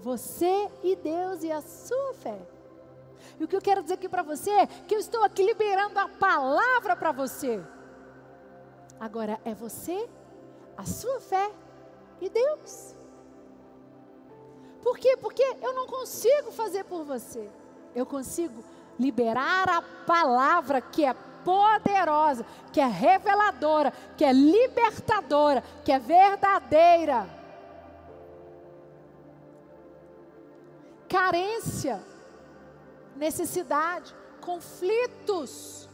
Você 0.00 0.70
e 0.82 0.96
Deus 0.96 1.42
e 1.42 1.52
a 1.52 1.60
sua 1.60 2.14
fé. 2.14 2.40
E 3.38 3.44
o 3.44 3.48
que 3.48 3.54
eu 3.54 3.60
quero 3.60 3.82
dizer 3.82 3.94
aqui 3.94 4.08
para 4.08 4.22
você 4.22 4.50
é 4.50 4.66
que 4.66 4.94
eu 4.94 4.98
estou 4.98 5.22
aqui 5.22 5.42
liberando 5.42 5.98
a 5.98 6.08
palavra 6.08 6.96
para 6.96 7.12
você. 7.12 7.62
Agora 9.00 9.40
é 9.46 9.54
você, 9.54 10.06
a 10.76 10.84
sua 10.84 11.18
fé 11.20 11.50
e 12.20 12.28
Deus. 12.28 12.94
Por 14.82 14.98
quê? 14.98 15.16
Porque 15.16 15.42
eu 15.62 15.72
não 15.72 15.86
consigo 15.86 16.52
fazer 16.52 16.84
por 16.84 17.04
você. 17.04 17.48
Eu 17.94 18.04
consigo 18.04 18.62
liberar 18.98 19.70
a 19.70 19.82
palavra 20.06 20.82
que 20.82 21.06
é 21.06 21.14
poderosa, 21.42 22.44
que 22.70 22.78
é 22.78 22.86
reveladora, 22.86 23.90
que 24.18 24.24
é 24.24 24.34
libertadora, 24.34 25.64
que 25.82 25.90
é 25.90 25.98
verdadeira. 25.98 27.26
Carência, 31.08 32.02
necessidade, 33.16 34.14
conflitos 34.42 35.89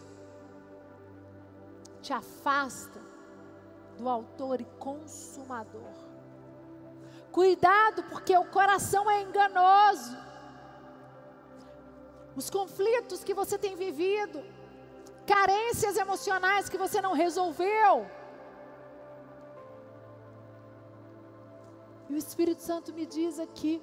te 2.07 2.13
afasta 2.13 3.01
do 3.99 4.09
autor 4.09 4.61
e 4.61 4.65
consumador. 4.79 5.95
Cuidado, 7.33 8.05
porque 8.05 8.37
o 8.37 8.45
coração 8.45 9.11
é 9.11 9.23
enganoso. 9.23 10.17
Os 12.37 12.49
conflitos 12.49 13.25
que 13.25 13.35
você 13.35 13.59
tem 13.59 13.75
vivido, 13.75 14.45
carências 15.27 15.97
emocionais 15.97 16.69
que 16.69 16.79
você 16.79 17.01
não 17.01 17.13
resolveu. 17.13 18.09
E 22.09 22.15
o 22.15 22.17
Espírito 22.17 22.63
Santo 22.63 22.95
me 22.95 23.05
diz 23.05 23.41
aqui 23.41 23.83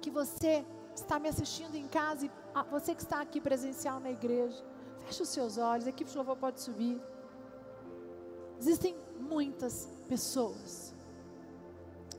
que 0.00 0.10
você 0.10 0.66
está 0.92 1.20
me 1.20 1.28
assistindo 1.28 1.76
em 1.76 1.86
casa 1.86 2.26
e 2.26 2.30
você 2.68 2.96
que 2.96 3.02
está 3.02 3.20
aqui 3.20 3.40
presencial 3.40 4.00
na 4.00 4.10
igreja 4.10 4.64
Feche 5.08 5.22
os 5.22 5.30
seus 5.30 5.56
olhos, 5.56 5.86
a 5.86 5.88
equipe 5.88 6.10
de 6.10 6.16
louvor 6.18 6.36
pode 6.36 6.60
subir. 6.60 7.00
Existem 8.58 8.94
muitas 9.18 9.88
pessoas 10.06 10.94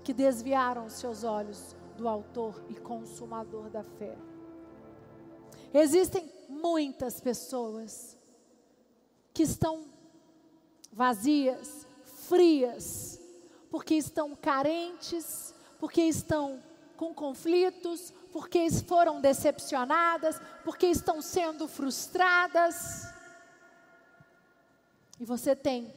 que 0.04 0.12
desviaram 0.12 0.88
os 0.88 0.94
seus 0.94 1.24
olhos 1.24 1.76
do 1.96 2.08
autor 2.08 2.60
e 2.68 2.74
consumador 2.74 3.70
da 3.70 3.84
fé. 3.84 4.18
Existem 5.72 6.34
muitas 6.50 7.22
pessoas 7.22 8.18
que 9.36 9.44
estão 9.44 9.86
vazias, 10.92 11.86
frias, 12.28 13.22
porque 13.70 13.94
estão 13.94 14.36
carentes, 14.36 15.54
porque 15.80 16.02
estão 16.02 16.60
com 17.00 17.14
conflitos, 17.14 18.14
porque 18.30 18.70
foram 18.86 19.22
decepcionadas, 19.22 20.38
porque 20.66 20.88
estão 20.88 21.22
sendo 21.22 21.66
frustradas. 21.66 23.08
E 25.18 25.24
você 25.24 25.56
tem 25.56 25.94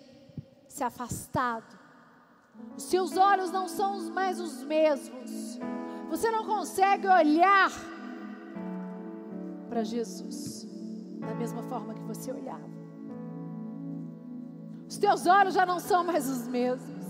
se 0.69 0.85
afastado. 0.85 1.77
Os 2.77 2.85
seus 2.85 3.17
olhos 3.17 3.51
não 3.51 3.67
são 3.67 3.99
mais 4.11 4.39
os 4.39 4.63
mesmos. 4.63 5.59
Você 6.09 6.31
não 6.31 6.47
consegue 6.47 7.09
olhar 7.09 7.73
para 9.69 9.83
Jesus 9.83 10.69
da 11.19 11.35
mesma 11.35 11.65
forma 11.65 11.95
que 11.95 12.03
você 12.03 12.31
olhava. 12.31 12.71
Os 14.89 14.99
teus 14.99 15.27
olhos 15.27 15.55
já 15.55 15.67
não 15.67 15.81
são 15.81 16.05
mais 16.05 16.29
os 16.29 16.47
mesmos. 16.47 17.02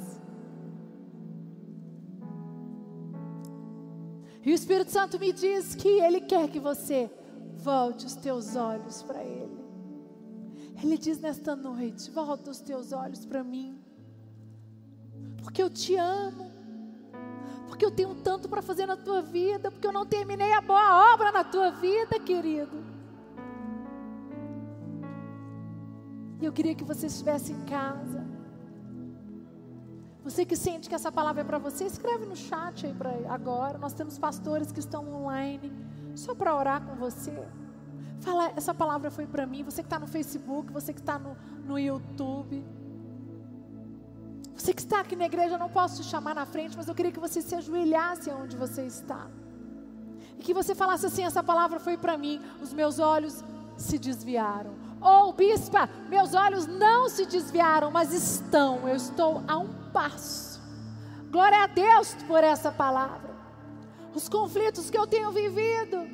E 4.45 4.51
o 4.51 4.55
Espírito 4.55 4.91
Santo 4.91 5.19
me 5.19 5.33
diz 5.33 5.75
que 5.75 5.89
Ele 5.89 6.21
quer 6.21 6.49
que 6.49 6.59
você 6.59 7.11
volte 7.57 8.07
os 8.07 8.15
teus 8.15 8.57
olhos 8.57 9.03
para 9.03 9.23
Ele. 9.23 9.63
Ele 10.83 10.99
diz 10.99 11.21
nesta 11.21 11.55
noite: 11.55 12.11
volta 12.11 12.51
os 12.51 12.61
teus 12.61 12.93
olhos 12.93 13.25
para 13.25 13.45
mim, 13.45 13.79
porque 15.43 15.63
eu 15.63 15.71
te 15.71 15.95
amo, 15.97 16.51
porque 17.69 17.85
eu 17.85 17.91
tenho 17.91 18.15
tanto 18.17 18.49
para 18.49 18.61
fazer 18.61 18.87
na 18.87 18.97
tua 18.97 19.23
vida, 19.23 19.71
porque 19.71 19.87
eu 19.87 19.93
não 19.93 20.05
terminei 20.05 20.53
a 20.53 20.61
boa 20.61 21.15
obra 21.15 21.31
na 21.31 21.45
tua 21.45 21.71
vida, 21.71 22.19
querido. 22.19 22.83
E 26.41 26.45
eu 26.45 26.53
queria 26.53 26.75
que 26.75 26.83
você 26.83 27.07
estivesse 27.07 27.53
em 27.53 27.65
casa. 27.65 28.22
Você 30.25 30.45
que 30.45 30.57
sente 30.57 30.89
que 30.89 30.95
essa 30.95 31.11
palavra 31.11 31.43
é 31.43 31.45
para 31.45 31.59
você, 31.59 31.85
escreve 31.85 32.25
no 32.27 32.37
chat 32.37 32.87
aí 32.87 32.95
pra 32.95 33.11
agora. 33.29 33.77
Nós 33.79 33.93
temos 33.93 34.19
pastores 34.19 34.71
que 34.71 34.79
estão 34.79 35.13
online, 35.13 35.73
só 36.15 36.35
para 36.35 36.55
orar 36.55 36.81
com 36.83 36.95
você. 36.95 37.33
Fala, 38.21 38.53
essa 38.55 38.73
palavra 38.73 39.11
foi 39.11 39.27
para 39.27 39.45
mim. 39.47 39.65
Você 39.65 39.83
que 39.83 39.87
está 39.87 39.99
no 39.99 40.07
Facebook, 40.07 40.73
você 40.73 40.93
que 40.93 41.01
está 41.01 41.19
no, 41.19 41.37
no 41.65 41.77
YouTube. 41.77 42.65
Você 44.57 44.73
que 44.73 44.81
está 44.81 45.01
aqui 45.01 45.17
na 45.17 45.27
igreja, 45.27 45.57
eu 45.57 45.59
não 45.59 45.69
posso 45.69 46.01
te 46.01 46.09
chamar 46.09 46.37
na 46.37 46.47
frente, 46.47 46.77
mas 46.77 46.87
eu 46.87 46.95
queria 46.95 47.11
que 47.11 47.19
você 47.19 47.43
se 47.43 47.55
ajoelhasse 47.57 48.31
onde 48.31 48.57
você 48.57 48.87
está. 48.87 49.29
E 50.39 50.43
que 50.43 50.55
você 50.55 50.73
falasse 50.73 51.05
assim: 51.05 51.25
essa 51.25 51.43
palavra 51.43 51.81
foi 51.81 51.97
para 51.97 52.17
mim, 52.17 52.41
os 52.63 52.73
meus 52.73 53.01
olhos 53.01 53.43
se 53.77 53.99
desviaram. 53.99 54.82
Ou, 55.03 55.31
oh, 55.31 55.33
bispa, 55.33 55.88
meus 56.09 56.33
olhos 56.33 56.67
não 56.67 57.09
se 57.09 57.27
desviaram, 57.27 57.91
mas 57.91 58.12
estão, 58.12 58.88
eu 58.88 58.95
estou 58.95 59.43
a 59.49 59.59
um 59.59 59.69
passo. 59.93 60.61
Glória 61.31 61.65
a 61.65 61.67
Deus 61.67 62.15
por 62.27 62.45
essa 62.45 62.71
palavra. 62.71 63.33
Os 64.15 64.29
conflitos 64.29 64.91
que 64.91 64.99
eu 64.99 65.07
tenho 65.07 65.33
vivido, 65.33 66.07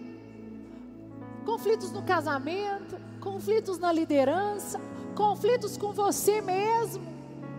conflitos 1.44 1.92
no 1.92 2.02
casamento, 2.02 2.98
conflitos 3.20 3.78
na 3.78 3.92
liderança, 3.92 4.80
conflitos 5.14 5.76
com 5.76 5.92
você 5.92 6.40
mesmo 6.40 7.18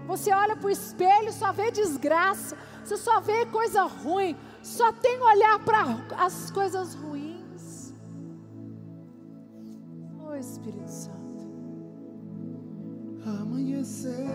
você 0.09 0.33
olha 0.33 0.55
para 0.55 0.65
o 0.65 0.71
espelho, 0.71 1.31
só 1.31 1.51
vê 1.51 1.69
desgraça, 1.69 2.57
você 2.83 2.97
só 2.97 3.19
vê 3.19 3.45
coisa 3.45 3.83
ruim, 3.83 4.35
só 4.63 4.91
tem 4.91 5.21
olhar 5.21 5.59
para 5.59 5.85
as 6.17 6.49
coisas 6.49 6.95
ruins. 6.95 7.28
Espírito 10.49 10.89
Santo. 10.89 11.47
Amanhecer, 13.23 14.25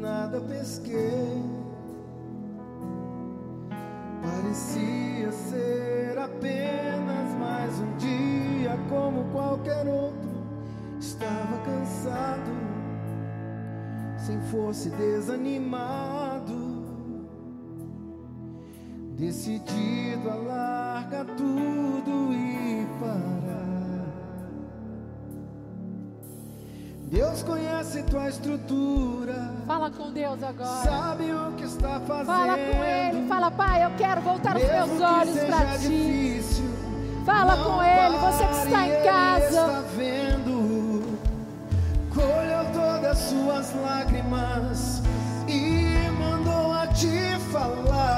nada 0.00 0.40
pesquei. 0.40 1.42
Parecia 4.22 5.30
ser 5.30 6.18
apenas 6.18 7.34
mais 7.38 7.80
um 7.80 7.96
dia 7.98 8.78
como 8.88 9.30
qualquer 9.30 9.86
outro. 9.86 10.24
Estava 10.98 11.58
cansado 11.58 12.50
sem 14.16 14.40
força 14.40 14.88
e 14.88 14.90
desanimado, 14.92 16.73
decidido 19.26 20.30
a 20.30 20.34
largar 20.34 21.24
tudo 21.36 22.32
e 22.32 22.86
parar. 23.00 24.04
Deus 27.10 27.42
conhece 27.42 28.02
tua 28.04 28.28
estrutura. 28.28 29.52
Fala 29.66 29.90
com 29.90 30.12
Deus 30.12 30.42
agora. 30.42 30.82
Sabe 30.82 31.32
o 31.32 31.52
que 31.52 31.64
está 31.64 32.00
fazendo. 32.00 32.26
Fala 32.26 32.56
com 32.56 32.84
Ele. 32.84 33.28
Fala, 33.28 33.50
Pai, 33.50 33.84
eu 33.84 33.90
quero 33.96 34.20
voltar 34.20 34.56
os 34.56 34.62
meus 34.62 35.00
olhos 35.00 35.38
para 35.44 35.78
Ti. 35.78 35.88
Difícil, 35.88 36.64
Fala 37.24 37.56
com 37.56 37.82
Ele, 37.82 38.18
você 38.18 38.46
que 38.46 38.66
está 38.66 38.88
em 38.88 39.04
casa. 39.04 39.46
Está 39.46 39.84
vendo 39.96 40.54
as 43.14 43.18
suas 43.18 43.72
lágrimas 43.76 45.00
e 45.46 46.10
mandou 46.18 46.72
a 46.72 46.84
te 46.88 47.38
falar. 47.52 48.13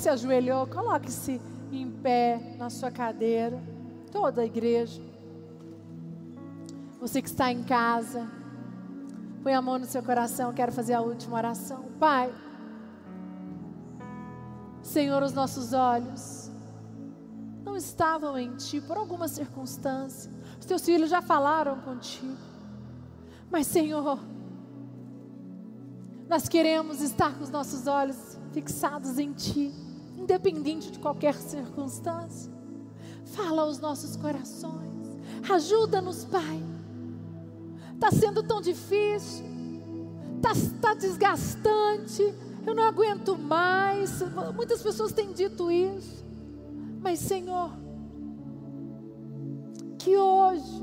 Se 0.00 0.08
ajoelhou, 0.08 0.66
coloque-se 0.66 1.38
em 1.70 1.90
pé 1.90 2.56
na 2.56 2.70
sua 2.70 2.90
cadeira, 2.90 3.62
toda 4.10 4.40
a 4.40 4.46
igreja. 4.46 5.02
Você 6.98 7.20
que 7.20 7.28
está 7.28 7.52
em 7.52 7.62
casa, 7.62 8.26
põe 9.42 9.52
a 9.52 9.60
mão 9.60 9.78
no 9.78 9.84
seu 9.84 10.02
coração, 10.02 10.54
quero 10.54 10.72
fazer 10.72 10.94
a 10.94 11.02
última 11.02 11.36
oração. 11.36 11.84
Pai, 11.98 12.32
Senhor, 14.82 15.22
os 15.22 15.34
nossos 15.34 15.74
olhos 15.74 16.50
não 17.62 17.76
estavam 17.76 18.38
em 18.38 18.56
ti 18.56 18.80
por 18.80 18.96
alguma 18.96 19.28
circunstância. 19.28 20.32
Os 20.58 20.64
teus 20.64 20.82
filhos 20.82 21.10
já 21.10 21.20
falaram 21.20 21.78
contigo. 21.82 22.38
Mas, 23.50 23.66
Senhor, 23.66 24.18
nós 26.26 26.48
queremos 26.48 27.02
estar 27.02 27.34
com 27.34 27.44
os 27.44 27.50
nossos 27.50 27.86
olhos 27.86 28.38
fixados 28.52 29.18
em 29.18 29.32
ti, 29.34 29.89
independente 30.20 30.90
de 30.90 30.98
qualquer 30.98 31.34
circunstância. 31.34 32.52
Fala 33.24 33.62
aos 33.62 33.78
nossos 33.78 34.16
corações. 34.16 35.18
Ajuda-nos, 35.48 36.24
Pai. 36.24 36.62
Está 37.94 38.10
sendo 38.10 38.42
tão 38.42 38.60
difícil. 38.60 39.44
Está 40.36 40.50
tá 40.80 40.94
desgastante. 40.94 42.34
Eu 42.66 42.74
não 42.74 42.82
aguento 42.82 43.38
mais. 43.38 44.22
Muitas 44.54 44.82
pessoas 44.82 45.12
têm 45.12 45.32
dito 45.32 45.70
isso. 45.70 46.24
Mas, 47.02 47.18
Senhor, 47.20 47.70
que 49.98 50.16
hoje 50.16 50.82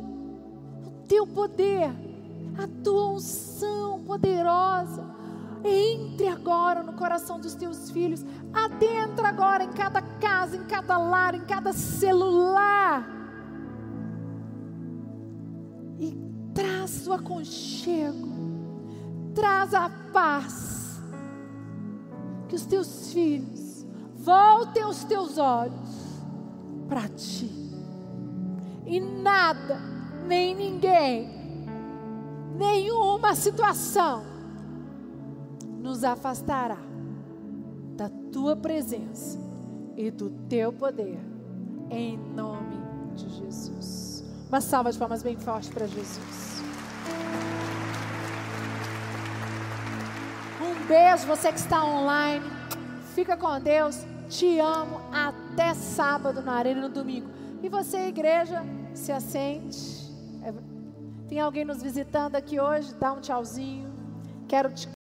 o 0.86 1.08
teu 1.08 1.28
poder, 1.28 1.89
a 2.58 2.67
tua 2.84 3.12
unção 3.12 4.04
poderosa, 4.04 5.06
entre 5.63 6.28
agora 6.28 6.84
no 6.84 6.93
coração 6.93 7.39
dos 7.39 7.56
teus 7.56 7.91
filhos, 7.91 8.23
adentra 8.54 9.30
agora 9.30 9.64
em 9.64 9.72
cada 9.72 10.02
casa, 10.02 10.56
em 10.56 10.64
cada 10.64 10.98
lar, 10.98 11.36
em 11.36 11.42
cada 11.42 11.74
celular. 11.74 13.08
E 16.00 16.16
traz 16.54 17.08
o 17.08 17.14
aconchego, 17.14 18.28
traz 19.34 19.74
a 19.74 19.90
paz, 20.12 21.02
que 22.48 22.56
os 22.56 22.66
teus 22.66 23.12
filhos 23.12 23.86
voltem 24.16 24.86
os 24.86 25.04
teus 25.04 25.38
olhos 25.38 26.22
para 26.88 27.08
ti. 27.10 27.52
E 28.86 29.00
nada, 29.00 29.80
nem 30.26 30.56
ninguém, 30.56 31.66
nenhuma 32.56 33.36
situação 33.36 34.24
nos 35.80 36.04
afastará 36.04 36.87
tua 38.32 38.56
presença 38.56 39.40
e 39.96 40.12
do 40.12 40.30
teu 40.50 40.72
poder, 40.72 41.20
em 41.90 42.18
nome 42.18 42.78
de 43.16 43.30
Jesus. 43.30 44.24
Uma 44.48 44.62
salva 44.62 44.92
de 44.92 44.98
palmas 44.98 45.24
bem 45.24 45.36
forte 45.36 45.70
para 45.70 45.88
Jesus. 45.88 46.62
Um 50.62 50.88
beijo, 50.88 51.28
você 51.28 51.52
que 51.52 51.60
está 51.60 51.84
online. 51.84 52.46
Fica 53.13 53.36
com 53.36 53.60
Deus. 53.60 54.06
Te 54.30 54.60
amo. 54.60 55.02
Até 55.12 55.74
sábado 55.74 56.42
na 56.42 56.54
arena 56.54 56.82
no 56.82 56.90
domingo. 56.90 57.30
E 57.62 57.67
você, 57.67 58.08
igreja, 58.08 58.63
se 58.94 59.12
assente. 59.12 60.08
É, 60.44 60.54
tem 61.28 61.40
alguém 61.40 61.65
nos 61.65 61.82
visitando 61.82 62.36
aqui 62.36 62.60
hoje? 62.60 62.94
Dá 62.96 63.12
um 63.12 63.19
tchauzinho. 63.19 63.92
Quero 64.48 64.71
te 64.71 64.96